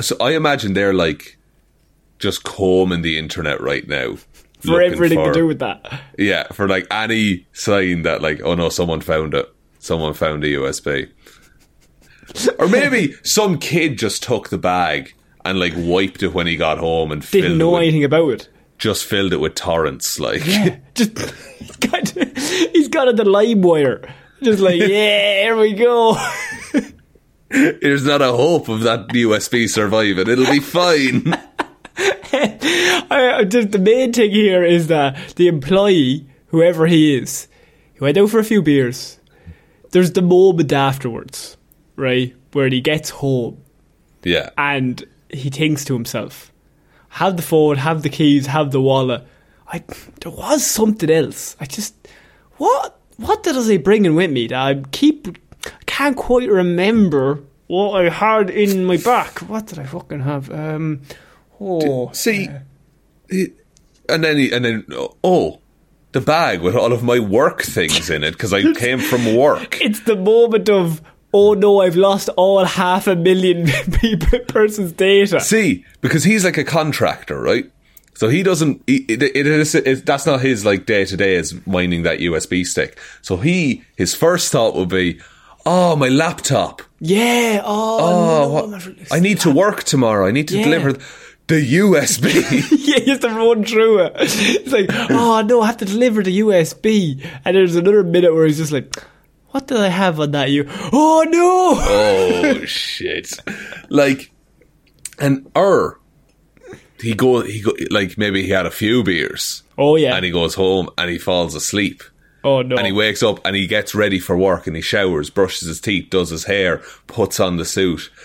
[0.00, 1.36] so I imagine they're like
[2.18, 4.16] just combing the internet right now.
[4.60, 6.00] For everything for- to do with that.
[6.18, 9.46] Yeah, for like any sign that like, oh no, someone found it.
[9.78, 11.10] Someone found a USB.
[12.58, 15.14] or maybe some kid just took the bag
[15.48, 18.04] and like wiped it when he got home and Didn't filled know it with, anything
[18.04, 18.48] about it.
[18.78, 20.18] just filled it with torrents.
[20.20, 20.42] Like,
[20.94, 21.18] Just
[21.58, 24.10] he's got he's got it the LimeWire.
[24.42, 26.16] Just like yeah, here we go.
[27.50, 30.28] there's not a hope of that USB surviving.
[30.28, 31.34] It'll be fine.
[31.98, 37.48] I, I just the main thing here is that the employee, whoever he is,
[37.94, 39.18] he went out for a few beers.
[39.92, 41.56] There's the moment afterwards,
[41.94, 43.62] right, where he gets home
[44.24, 44.50] yeah.
[44.58, 46.52] and he thinks to himself,
[47.10, 49.24] "Have the phone, have the keys, have the wallet."
[49.68, 49.82] I
[50.20, 51.56] there was something else.
[51.60, 51.94] I just
[52.56, 57.40] what what did I say bringing with me that I keep I can't quite remember
[57.66, 59.40] what I had in my back.
[59.40, 60.50] What did I fucking have?
[60.52, 61.02] Um,
[61.60, 62.48] oh, See,
[63.28, 63.56] it-
[64.08, 64.84] and then he, and then
[65.24, 65.58] oh,
[66.12, 69.78] the bag with all of my work things in it because I came from work.
[69.80, 71.02] it's the moment of
[71.36, 73.66] oh no, I've lost all half a million
[74.00, 75.40] people person's data.
[75.40, 77.70] See, because he's like a contractor, right?
[78.14, 78.82] So he doesn't.
[78.86, 79.74] He, it, it is.
[79.74, 82.98] It, that's not his like day to day is minding that USB stick.
[83.20, 85.20] So he his first thought would be,
[85.66, 86.80] "Oh, my laptop.
[86.98, 87.60] Yeah.
[87.62, 90.26] Oh, Oh, no, what- I need to work tomorrow.
[90.26, 90.64] I need to Yeah.
[90.64, 90.92] deliver
[91.48, 92.24] the USB."
[92.88, 94.12] yeah, he has to run through it.
[94.18, 97.20] It's like, oh no, I have to deliver the USB.
[97.44, 98.88] And there's another minute where he's just like,
[99.56, 100.50] what did I have on that?
[100.50, 101.76] You, oh no!
[101.80, 103.32] oh shit!
[103.88, 104.30] Like,
[105.18, 105.98] and er,
[107.00, 109.62] he go he go like maybe he had a few beers.
[109.78, 110.14] Oh yeah.
[110.14, 112.02] And he goes home and he falls asleep.
[112.44, 112.76] oh no.
[112.76, 115.80] And he wakes up and he gets ready for work and he showers, brushes his
[115.80, 118.10] teeth, does his hair, puts on the suit.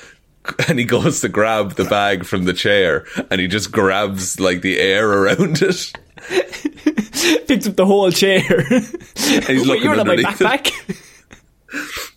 [0.68, 4.64] And he goes to grab the bag from the chair and he just grabs like
[4.64, 5.94] the air around it.
[7.48, 8.64] picks up the whole chair.
[8.66, 10.90] he's Wait, you're not my backpack.
[10.90, 10.98] it.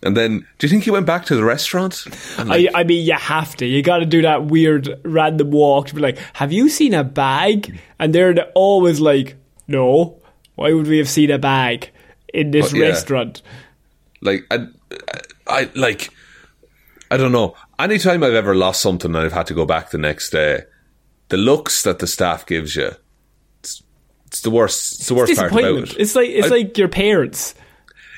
[0.03, 2.05] And then, do you think he went back to the restaurant?
[2.37, 3.65] And I, I mean, you have to.
[3.65, 7.03] You got to do that weird random walk to be like, "Have you seen a
[7.03, 9.37] bag?" And they're always like,
[9.67, 10.21] "No.
[10.55, 11.91] Why would we have seen a bag
[12.33, 12.87] in this yeah.
[12.87, 13.41] restaurant?"
[14.21, 14.67] like, I,
[15.47, 16.09] I, like,
[17.11, 17.55] I don't know.
[17.79, 20.63] Anytime I've ever lost something and I've had to go back the next day,
[21.29, 22.91] the looks that the staff gives you,
[23.59, 23.83] it's,
[24.27, 24.99] it's the worst.
[24.99, 25.95] It's the worst part about it.
[25.99, 27.55] It's like it's I- like your parents.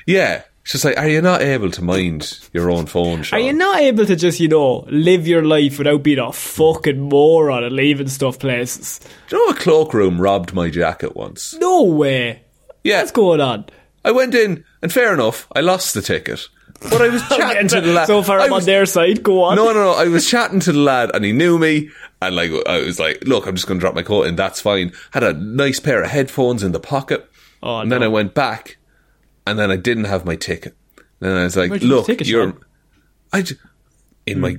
[0.06, 0.42] Yeah.
[0.68, 3.40] It's just like, are you not able to mind your own phone, Sean?
[3.40, 7.00] Are you not able to just, you know, live your life without being a fucking
[7.00, 9.00] moron and leaving stuff places?
[9.30, 11.54] Do you know a cloakroom robbed my jacket once?
[11.54, 12.42] No way.
[12.84, 12.98] Yeah.
[12.98, 13.64] What's going on?
[14.04, 16.46] I went in, and fair enough, I lost the ticket.
[16.82, 18.06] But I was chatting to the lad.
[18.06, 19.22] so far, I'm was- on their side.
[19.22, 19.56] Go on.
[19.56, 19.92] No, no, no.
[19.92, 21.88] I was chatting to the lad, and he knew me.
[22.20, 24.36] And like, I was like, "Look, I'm just going to drop my coat in.
[24.36, 27.26] That's fine." Had a nice pair of headphones in the pocket.
[27.62, 28.02] Oh, and then.
[28.02, 28.76] I went back,
[29.50, 30.76] and then I didn't have my ticket.
[31.20, 32.64] And I was like, Where'd you "Look, ticket, you're." Sean?
[33.32, 33.56] I j-
[34.26, 34.56] in my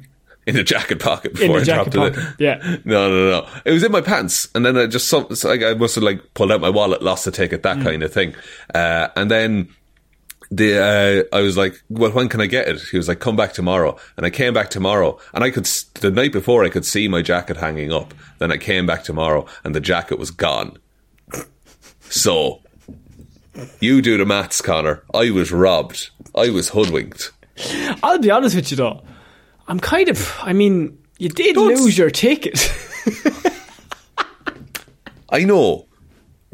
[0.48, 1.98] in the jacket pocket before I dropped it.
[1.98, 2.36] pocket, in.
[2.40, 2.78] yeah.
[2.86, 3.48] No, no, no.
[3.66, 6.34] It was in my pants, and then I just some like I must have like
[6.34, 8.36] pulled out my wallet, lost the ticket, that kind of thing.
[8.74, 9.70] Uh, and then
[10.52, 12.82] the uh, I was like, well, when can I get it?
[12.92, 13.98] He was like, come back tomorrow.
[14.18, 17.22] And I came back tomorrow, and I could the night before I could see my
[17.22, 18.14] jacket hanging up.
[18.40, 20.78] Then I came back tomorrow, and the jacket was gone.
[22.12, 22.62] So.
[23.80, 25.04] You do the maths, Connor.
[25.14, 26.10] I was robbed.
[26.36, 27.32] I was hoodwinked.
[28.04, 29.02] I'll be honest with you though.
[29.68, 30.38] I'm kind of.
[30.42, 32.72] I mean, you did Don't- lose your ticket.
[35.32, 35.86] I know,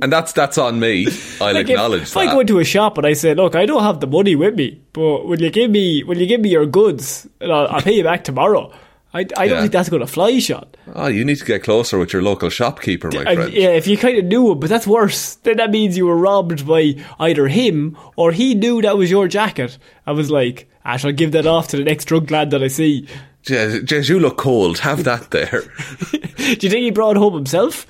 [0.01, 1.07] and that's that's on me.
[1.39, 2.19] I'll Like, if- acknowledge if, that.
[2.19, 4.55] I go into a shop and I say, "Look, I don't have the money with
[4.55, 7.81] me, but will you give me will you give me your goods and I'll, I'll
[7.81, 8.73] pay you back tomorrow?"
[9.15, 9.61] I, I don't Yeah.
[9.61, 10.65] think that's going to fly, Sean.
[10.93, 13.53] oh, you need to get closer with your local shopkeeper, my And, uh, friend.
[13.53, 15.35] yeah, if you kind of knew it, but that's worse.
[15.35, 19.27] Then that means you were robbed by either him or he knew that was your
[19.27, 19.77] jacket.
[20.05, 22.61] I was like, ah, I shall give that off to the next drug lad that
[22.61, 23.07] I see.
[23.43, 24.79] Jez, Jez, you look cold.
[24.79, 25.61] Have that there.
[26.11, 26.17] Do
[26.61, 27.85] you think he brought it home himself?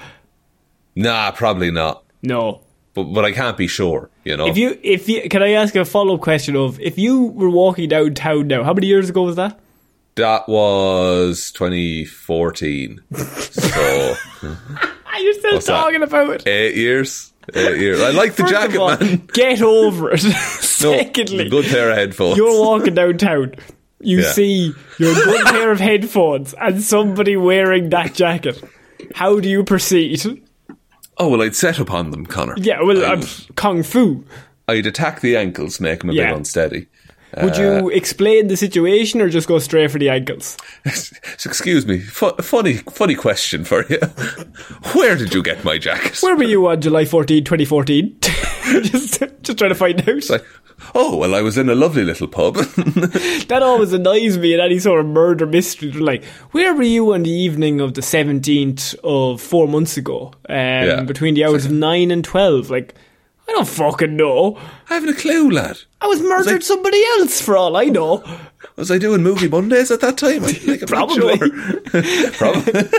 [0.96, 2.04] Nah, probably not.
[2.22, 2.62] No.
[2.94, 4.10] But but I can't be sure.
[4.24, 4.48] You know.
[4.48, 7.50] If you, if you, can I ask a follow up question of if you were
[7.50, 9.60] walking downtown now, how many years ago was that?
[10.16, 13.02] That was 2014.
[13.16, 14.16] so
[15.18, 15.72] You're still What's that?
[15.72, 16.48] talking about it.
[16.48, 17.32] eight years.
[17.54, 18.02] Eight years.
[18.02, 19.28] I like the First jacket, all, man.
[19.34, 20.24] get over it.
[20.82, 22.36] No, Secondly, good pair of headphones.
[22.36, 23.56] you're walking downtown.
[24.02, 24.32] You Yeah.
[24.34, 28.62] see your good pair of headphones and somebody wearing that jacket.
[29.14, 30.22] How do you proceed?
[31.18, 32.56] oh well, I'd set upon them, Connor.
[32.58, 33.24] Yeah, well, uh,
[33.56, 34.26] kung fu.
[34.68, 36.28] I'd attack the ankles, make them a Yeah.
[36.28, 36.88] bit unsteady.
[37.42, 40.58] Would you explain the situation or just go straight for the ankles?
[40.86, 44.00] Excuse me, fu- funny, funny question for you.
[44.94, 46.20] Where did you get my jacket?
[46.22, 48.18] Where were you on July 14, 2014?
[48.22, 50.30] just, just trying to find out.
[50.30, 50.46] Like,
[50.94, 52.56] oh well, I was in a lovely little pub.
[52.56, 55.92] That always annoys me in any sort of murder mystery.
[55.92, 60.34] Like, where were you on the evening of the 17th of four months ago?
[60.50, 62.70] Um, Between the hours of 9 and 12?
[62.70, 62.96] Like,
[63.48, 64.58] I don't fucking know.
[64.90, 65.78] I haven't a clue, lad.
[66.02, 68.24] I was murdered I- somebody else for all I know.
[68.76, 70.44] Was I doing movie Mondays at that time?
[70.44, 71.38] I, I'm Probably.
[71.38, 71.50] Sure.
[72.34, 72.90] Probably.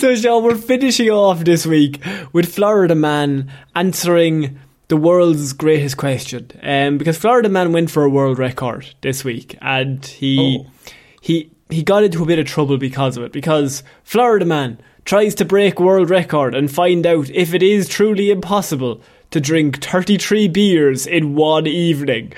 [0.00, 2.00] so, Sean, we're finishing off this week
[2.32, 6.50] with Florida Man answering the world's greatest question.
[6.62, 10.70] Um, because Florida Man went for a world record this week, and he Oh.
[11.20, 13.32] he he got into a bit of trouble because of it.
[13.32, 18.30] Because Florida Man tries to break world record and find out if it is truly
[18.30, 19.00] impossible
[19.30, 22.32] to drink 33 beers in one evening.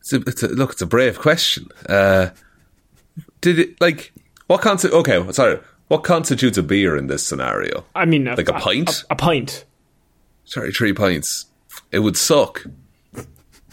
[0.00, 1.68] It's a, it's a, look, it's a brave question.
[1.88, 2.30] Uh,
[3.40, 4.12] did it like
[4.48, 5.08] what constitutes?
[5.08, 5.60] Okay, sorry.
[5.88, 7.84] What constitutes a beer in this scenario?
[7.94, 9.04] I mean, Like a pint?
[9.10, 9.66] A, pint.
[10.44, 11.46] Sorry, three pints.
[11.90, 12.64] It would suck.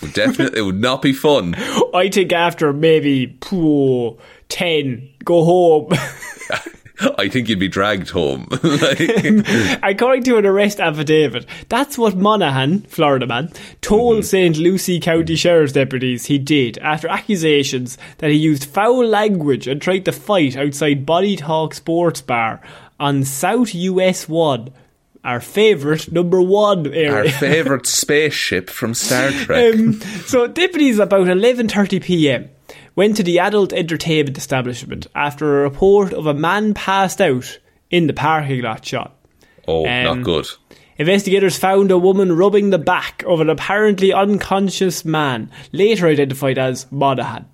[0.01, 1.55] Would definitely, it would not be fun.
[1.93, 4.17] I think after maybe poo,
[4.49, 5.93] 10, go home.
[7.17, 8.47] I think you'd be dragged home.
[8.63, 8.99] like,
[9.83, 14.57] According to an arrest affidavit, that's what Monaghan, Florida man, told St.
[14.57, 20.05] Lucie County Sheriff's deputies he did after accusations that he used foul language and tried
[20.05, 22.59] to fight outside Body Talk Sports Bar
[22.99, 24.69] on South US 1,
[25.23, 27.13] our favourite number one area.
[27.13, 29.73] our favourite spaceship from Star Trek.
[29.73, 32.49] Um, so deputies about 11:30 p.m.
[32.99, 37.57] went to the adult entertainment establishment after a report of a man passed out
[37.89, 39.15] in the parking lot shot.
[39.69, 40.45] oh, um, not good.
[40.97, 46.91] Investigators found a woman rubbing the back of an apparently unconscious man, later identified as
[46.91, 47.45] Monaghan.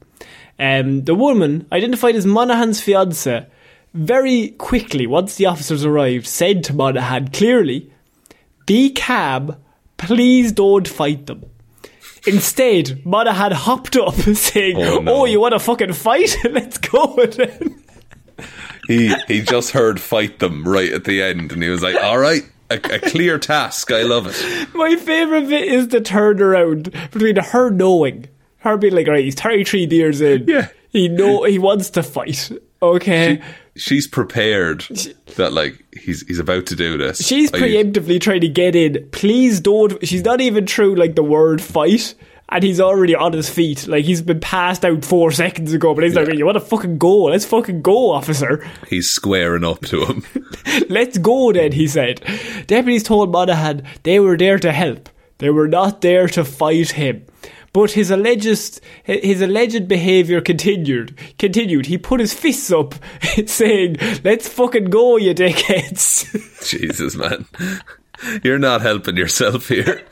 [0.58, 3.46] Um, the woman, identified as Monaghan's fiance,
[3.94, 7.94] very quickly, once the officers arrived, said to Monaghan clearly,
[8.66, 9.58] Be calm,
[9.98, 11.46] please don't fight them.
[12.28, 16.36] Instead, Monaghan hopped up saying, Oh, Oh, you want to fucking fight?
[16.50, 17.82] Let's go then.
[18.88, 22.20] He he just heard fight them right at the end, and he was like, "All
[22.20, 23.92] right, a, a clear task.
[23.92, 29.08] I love it." My favourite bit is the turnaround between her knowing, her being like,
[29.08, 30.46] right, he's 33 beers in.
[30.48, 30.68] Yeah.
[30.90, 32.52] He know he wants to fight.
[32.94, 33.42] Okay.
[33.78, 34.82] She's prepared
[35.36, 37.26] that like he's he's about to do this.
[37.26, 39.10] She's preemptively trying to get in.
[39.12, 40.06] Please don't.
[40.08, 42.16] She's not even true, like the word fight.
[42.48, 43.88] And he's already on his feet.
[43.88, 45.94] Like he's been passed out four seconds ago.
[45.96, 47.24] But he's like, you want to fucking go?
[47.24, 48.66] Let's fucking go, officer.
[48.88, 50.24] He's squaring up to him.
[50.90, 52.22] Let's go then, he said.
[52.68, 55.10] Deputies told Monaghan they were there to help.
[55.40, 57.26] They were not there to fight him.
[57.76, 61.20] But his alleged his alleged behaviour continued.
[61.38, 61.88] Continued.
[61.88, 62.96] He put his fists up,
[63.48, 66.24] saying, "Let's fucking go, you dickheads."
[66.70, 67.46] Jesus, man,
[68.46, 70.06] you're not helping yourself here.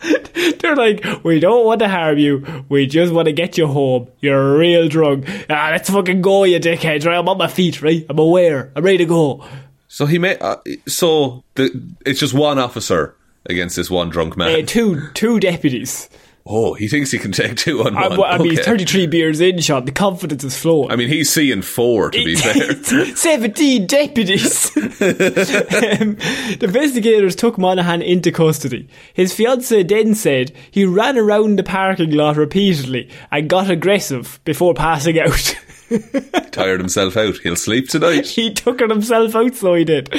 [0.60, 2.64] They're like, "We don't want to harm you.
[2.68, 4.06] We just want to get you home.
[4.20, 5.28] You're a real drunk.
[5.50, 7.04] Ah, let's fucking go, you dickheads.
[7.04, 7.18] Right?
[7.18, 7.82] I'm on my feet.
[7.82, 8.06] Right?
[8.08, 8.70] I'm aware.
[8.76, 9.44] I'm ready to go."
[9.88, 10.38] So he may.
[10.38, 13.16] Uh, so the it's just one officer
[13.46, 14.62] against this one drunk man.
[14.62, 16.08] Uh, two two deputies.
[16.46, 18.30] Oh, he thinks he can take two on I, one.
[18.30, 18.70] I mean, he's Okay.
[18.70, 19.84] 33 beers in, Sean.
[19.84, 20.90] The confidence is flowing.
[20.90, 22.10] I mean, he's seeing four.
[22.10, 22.74] To be fair,
[23.14, 24.76] 17 deputies.
[24.76, 28.88] um, the investigators took Monaghan into custody.
[29.14, 34.74] His fiancée then said he ran around the parking lot repeatedly and got aggressive before
[34.74, 35.56] passing out.
[36.50, 37.36] tired himself out.
[37.38, 38.26] He'll sleep tonight.
[38.30, 40.12] he took it himself out, so he did.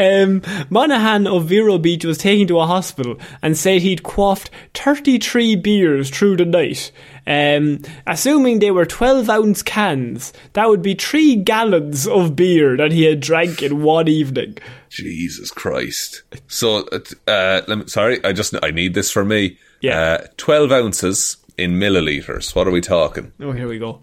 [0.00, 5.56] Um, Monaghan of Vero Beach was taken to a hospital and said he'd quaffed 33
[5.56, 6.90] beers through the night.
[7.26, 12.92] Um, assuming they were 12 ounce cans, that would be three gallons of beer that
[12.92, 14.58] he had drank in one evening.
[14.90, 16.22] Jesus Christ.
[16.48, 16.88] So,
[17.26, 19.58] uh, let me, sorry, I just I need this for me.
[19.80, 20.00] Yeah.
[20.00, 22.54] Uh, Twelve ounces in milliliters.
[22.54, 23.32] What are we talking?
[23.40, 24.02] Oh, here we go.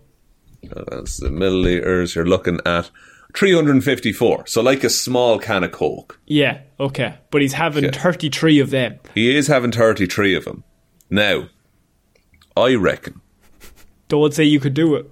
[0.67, 0.85] 12
[1.19, 2.15] the milliliters.
[2.15, 2.89] You're looking at
[3.35, 4.47] 354.
[4.47, 6.19] So like a small can of Coke.
[6.25, 7.15] Yeah, okay.
[7.31, 7.91] But he's having Yeah.
[7.91, 8.99] 33 of them.
[9.13, 10.63] He is having 33 of them.
[11.09, 11.49] Now,
[12.57, 13.21] I reckon.
[14.07, 15.09] Don't say you could do it.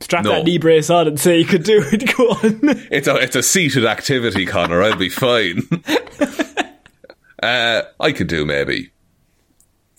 [0.00, 0.30] Strap No.
[0.32, 2.16] that knee brace on and say you could do it.
[2.16, 2.60] Go on.
[2.90, 4.82] It's a, it's a seated activity, Connor.
[4.82, 5.62] I'll be fine.
[7.42, 8.92] uh, I could do maybe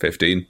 [0.00, 0.46] 15.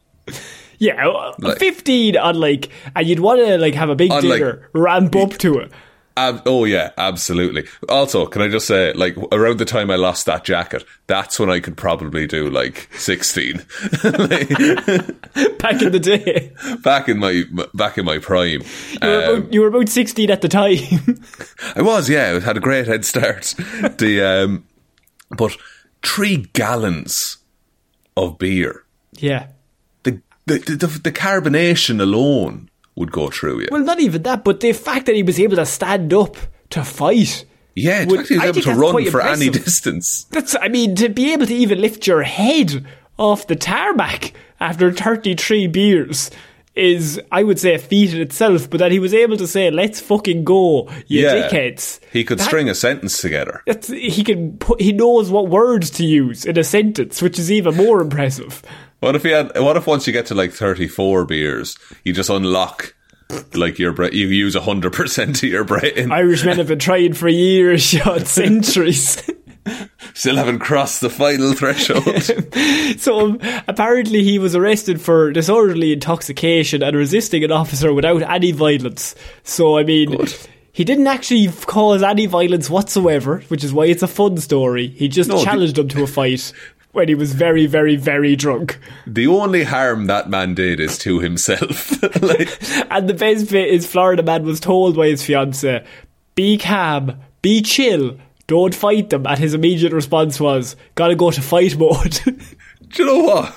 [0.82, 4.22] Yeah, uh, Like- 15 on like, and you'd want to like have a big On,
[4.28, 5.70] like, dinner, ramp up to it.
[6.14, 7.64] Ab- oh yeah, absolutely.
[7.88, 11.48] Also, can I just say, like around the time I lost that jacket, that's when
[11.48, 13.64] I could probably do like sixteen.
[14.04, 14.48] Like,
[15.58, 16.52] Back in the day.
[16.82, 20.30] back in my back in my prime, You were, Um, about, you were about 16
[20.30, 21.22] at the time.
[21.76, 22.10] I was.
[22.10, 23.54] Yeah, I had a great head start.
[23.98, 24.66] the um,
[25.30, 25.56] but
[26.04, 27.38] three gallons
[28.18, 28.84] of beer.
[29.12, 29.46] yeah.
[30.46, 33.68] The the, the the carbonation alone would go through you.
[33.70, 36.36] Well, not even that, but the fact that he was able to stand up
[36.70, 37.44] to fight.
[37.74, 39.64] yeah, would- to I able to run for any impressive.
[39.64, 40.24] distance.
[40.30, 42.84] That's, I mean, to be able to even lift your head
[43.18, 46.30] off the tarmac after 33 beers
[46.74, 48.68] is, I would say, a feat in itself.
[48.68, 52.00] But that he was able to say, let's fucking go, you Yeah, dickheads.
[52.12, 53.62] he could That- string a sentence together.
[53.88, 57.74] He can put, he knows what words to use in a sentence, which is even
[57.76, 58.62] more impressive.
[59.02, 59.58] What if you had?
[59.58, 62.94] What if once you get to like thirty-four beers, you just unlock
[63.52, 64.12] like your brain?
[64.12, 66.12] You use hundred percent of your brain.
[66.12, 69.20] Irishmen have been trying for years, shot centuries.
[70.14, 72.04] Still haven't crossed the final threshold.
[73.00, 78.52] So um, apparently he was arrested for disorderly intoxication and resisting an officer without any
[78.52, 79.16] violence.
[79.42, 80.32] So I mean, Good.
[80.72, 84.86] he didn't actually cause any violence whatsoever, which is why it's a fun story.
[84.88, 86.52] He just No, the- challenged him to a fight
[86.92, 88.78] when he was very, very, very drunk.
[89.06, 91.90] the only harm that man did is to himself.
[92.22, 92.58] like,
[92.90, 95.84] And the best bit is Florida man was told by his fiance,
[96.34, 101.40] "Be calm, be chill." Don't fight them, and his immediate response was, "Gotta go to
[101.40, 102.36] fight mode." do
[102.96, 103.54] you know what?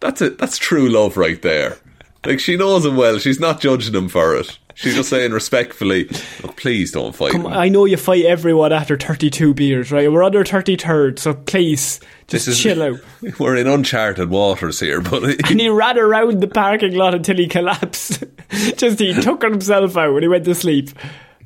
[0.00, 0.38] That's it.
[0.38, 1.78] That's true love right there.
[2.24, 3.18] Like she knows him well.
[3.18, 4.58] She's not judging him for it.
[4.76, 6.04] She's just saying respectfully,
[6.42, 10.12] "Look, please don't fight Come I know you fight everyone after 32 beers, right?
[10.12, 11.98] We're under 33rd, so please,
[12.28, 13.00] just is- chill out.
[13.40, 17.48] We're in uncharted waters here, but And he ran around the parking lot until he
[17.48, 18.22] collapsed.
[18.76, 20.90] just he took himself out when he went to sleep.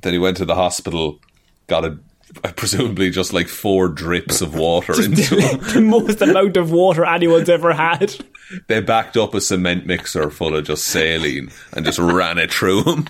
[0.03, 1.21] then he went to the hospital,
[1.69, 1.99] got a
[2.57, 5.61] presumably just like four drips of water into him.
[5.73, 8.15] the most amount of water anyone's ever had.
[8.69, 12.85] They backed up a cement mixer full of just saline and just ran it through
[12.85, 13.07] him.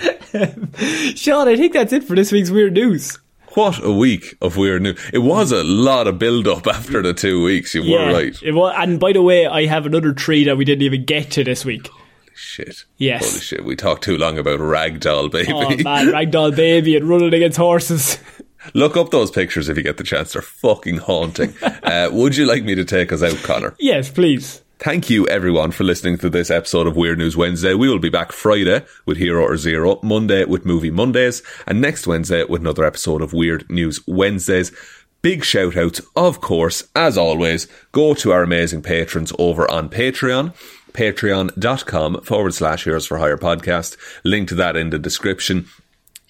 [1.16, 3.18] Shaun, I think that's it for this week's weird news.
[3.54, 4.98] What a week of weird news.
[5.12, 8.40] It was a lot of build up after the two weeks, you were right.
[8.42, 11.30] It wa- and by the way, I have another tree that we didn't even get
[11.32, 11.88] to this week.
[11.88, 12.84] Holy shit.
[12.96, 13.28] Yes.
[13.28, 13.64] Holy shit.
[13.64, 15.52] We talked too long about Ragdoll Baby.
[15.52, 18.18] Oh man, ragdoll baby and running against horses.
[18.74, 20.34] Look up those pictures if you get the chance.
[20.34, 21.54] They're fucking haunting.
[21.62, 23.74] uh, would you like me to take us out, Connor?
[23.80, 24.62] yes, please.
[24.80, 27.74] Thank you, everyone, for listening to this episode of Weird News Wednesday.
[27.74, 32.06] We will be back Friday with Hero or Zero, Monday with Movie Mondays, and next
[32.06, 34.72] Wednesday with another episode of Weird News Wednesdays.
[35.20, 40.54] Big shout outs, of course, as always, go to our amazing patrons over on Patreon.
[40.92, 43.98] Patreon.com forward slash Heroes for Hire podcast.
[44.24, 45.66] Link to that in the description.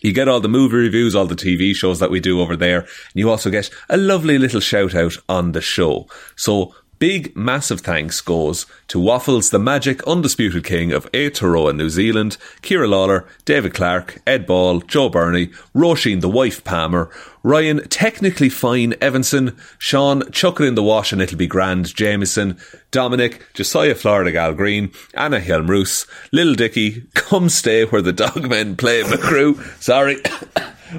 [0.00, 2.80] You get all the movie reviews, all the TV shows that we do over there.
[2.80, 6.08] And you also get a lovely little shout out on the show.
[6.36, 12.36] So big, massive thanks goes to Waffles, the magic undisputed king of Aotearoa, New Zealand,
[12.62, 17.10] Ciara Lawler, David Clarke, Ed Ball, Joe Bernie, Róisín, the wife Palmer,
[17.42, 22.58] Ryan, technically fine Evanson, Shaun, chuck it in the wash and it'll be grand, Jamieson,
[22.90, 29.02] Dominic, Jessiah Florida Gal Green, Anna Hjelmroos, Little Dicky, come stay where the dogmen play
[29.02, 29.58] McGrew.
[29.82, 30.18] Sorry.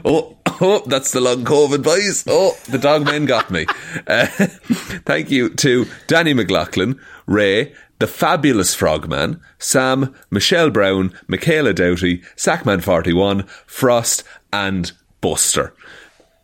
[0.06, 2.24] Oh, oh, that's the long COVID, boys.
[2.28, 3.66] Oh, the dogmen got me.
[4.08, 4.26] Uh,
[5.06, 13.48] thank you to Danny McLaughlin, Ray, the fabulous Frogman, Sam, Michelle Browne, Michaela Doughty, Sackman41,
[13.68, 14.92] Frost, and
[15.22, 15.74] Buster.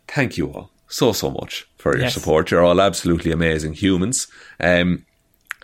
[0.06, 2.14] Thank you all so, so much for your Yes.
[2.14, 2.50] support.
[2.50, 4.26] You're all absolutely amazing humans.
[4.60, 5.04] Um,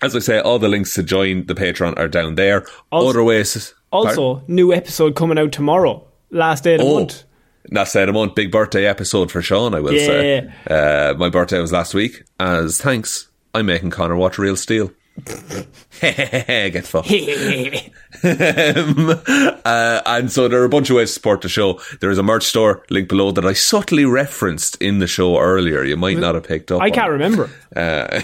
[0.03, 2.67] as I say, all the links to join the Patreon are down there.
[2.91, 3.73] Also- Other ways.
[3.91, 6.05] Also, new episode coming out tomorrow.
[6.31, 7.23] Last day of the Oh, month.
[7.71, 8.35] That's said a month.
[8.35, 10.39] Big birthday episode for Shaun, I will say.
[10.69, 12.23] Uh, my birthday was last week.
[12.39, 14.91] As thanks, I'm making Connor watch Real Steel.
[16.01, 17.11] Get fucked.
[18.25, 19.11] um,
[19.65, 21.81] uh, and so there are a bunch of ways to support the show.
[22.01, 25.85] There is a merch store link below that I subtly referenced in the show earlier.
[25.85, 26.83] You might not have picked up.
[26.83, 27.13] I can't it.
[27.13, 27.51] remember.
[27.75, 28.21] Uh,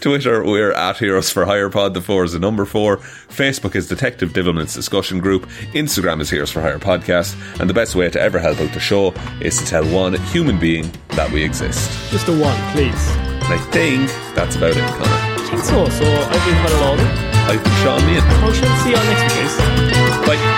[0.00, 1.94] Twitter, we're at Heroes for Hire Pod.
[1.94, 2.96] The four is the number four.
[2.96, 5.46] Facebook is Detective Divilment's discussion group.
[5.72, 7.36] Instagram is Heroes for Hire Podcast.
[7.60, 10.58] And the best way to ever help out the show is to tell one human
[10.58, 12.10] being that we exist.
[12.10, 13.08] Just a one, please.
[13.46, 15.25] And I think that's about it, Connor.
[15.56, 15.88] I think so.
[15.88, 17.08] So I've been Connor Lawler.
[17.48, 20.26] I've been Shaun I shall see you next week, guys.
[20.26, 20.56] Bye.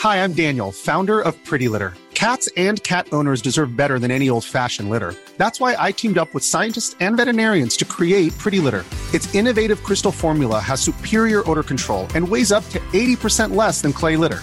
[0.00, 1.94] Hi, I'm Daniel, founder of Pretty Litter.
[2.14, 5.14] Cats and cat owners deserve better than any old fashioned litter.
[5.36, 8.84] That's why I teamed up with scientists and veterinarians to create Pretty Litter.
[9.14, 13.92] Its innovative crystal formula has superior odor control and weighs up to 80% less than
[13.92, 14.42] clay litter.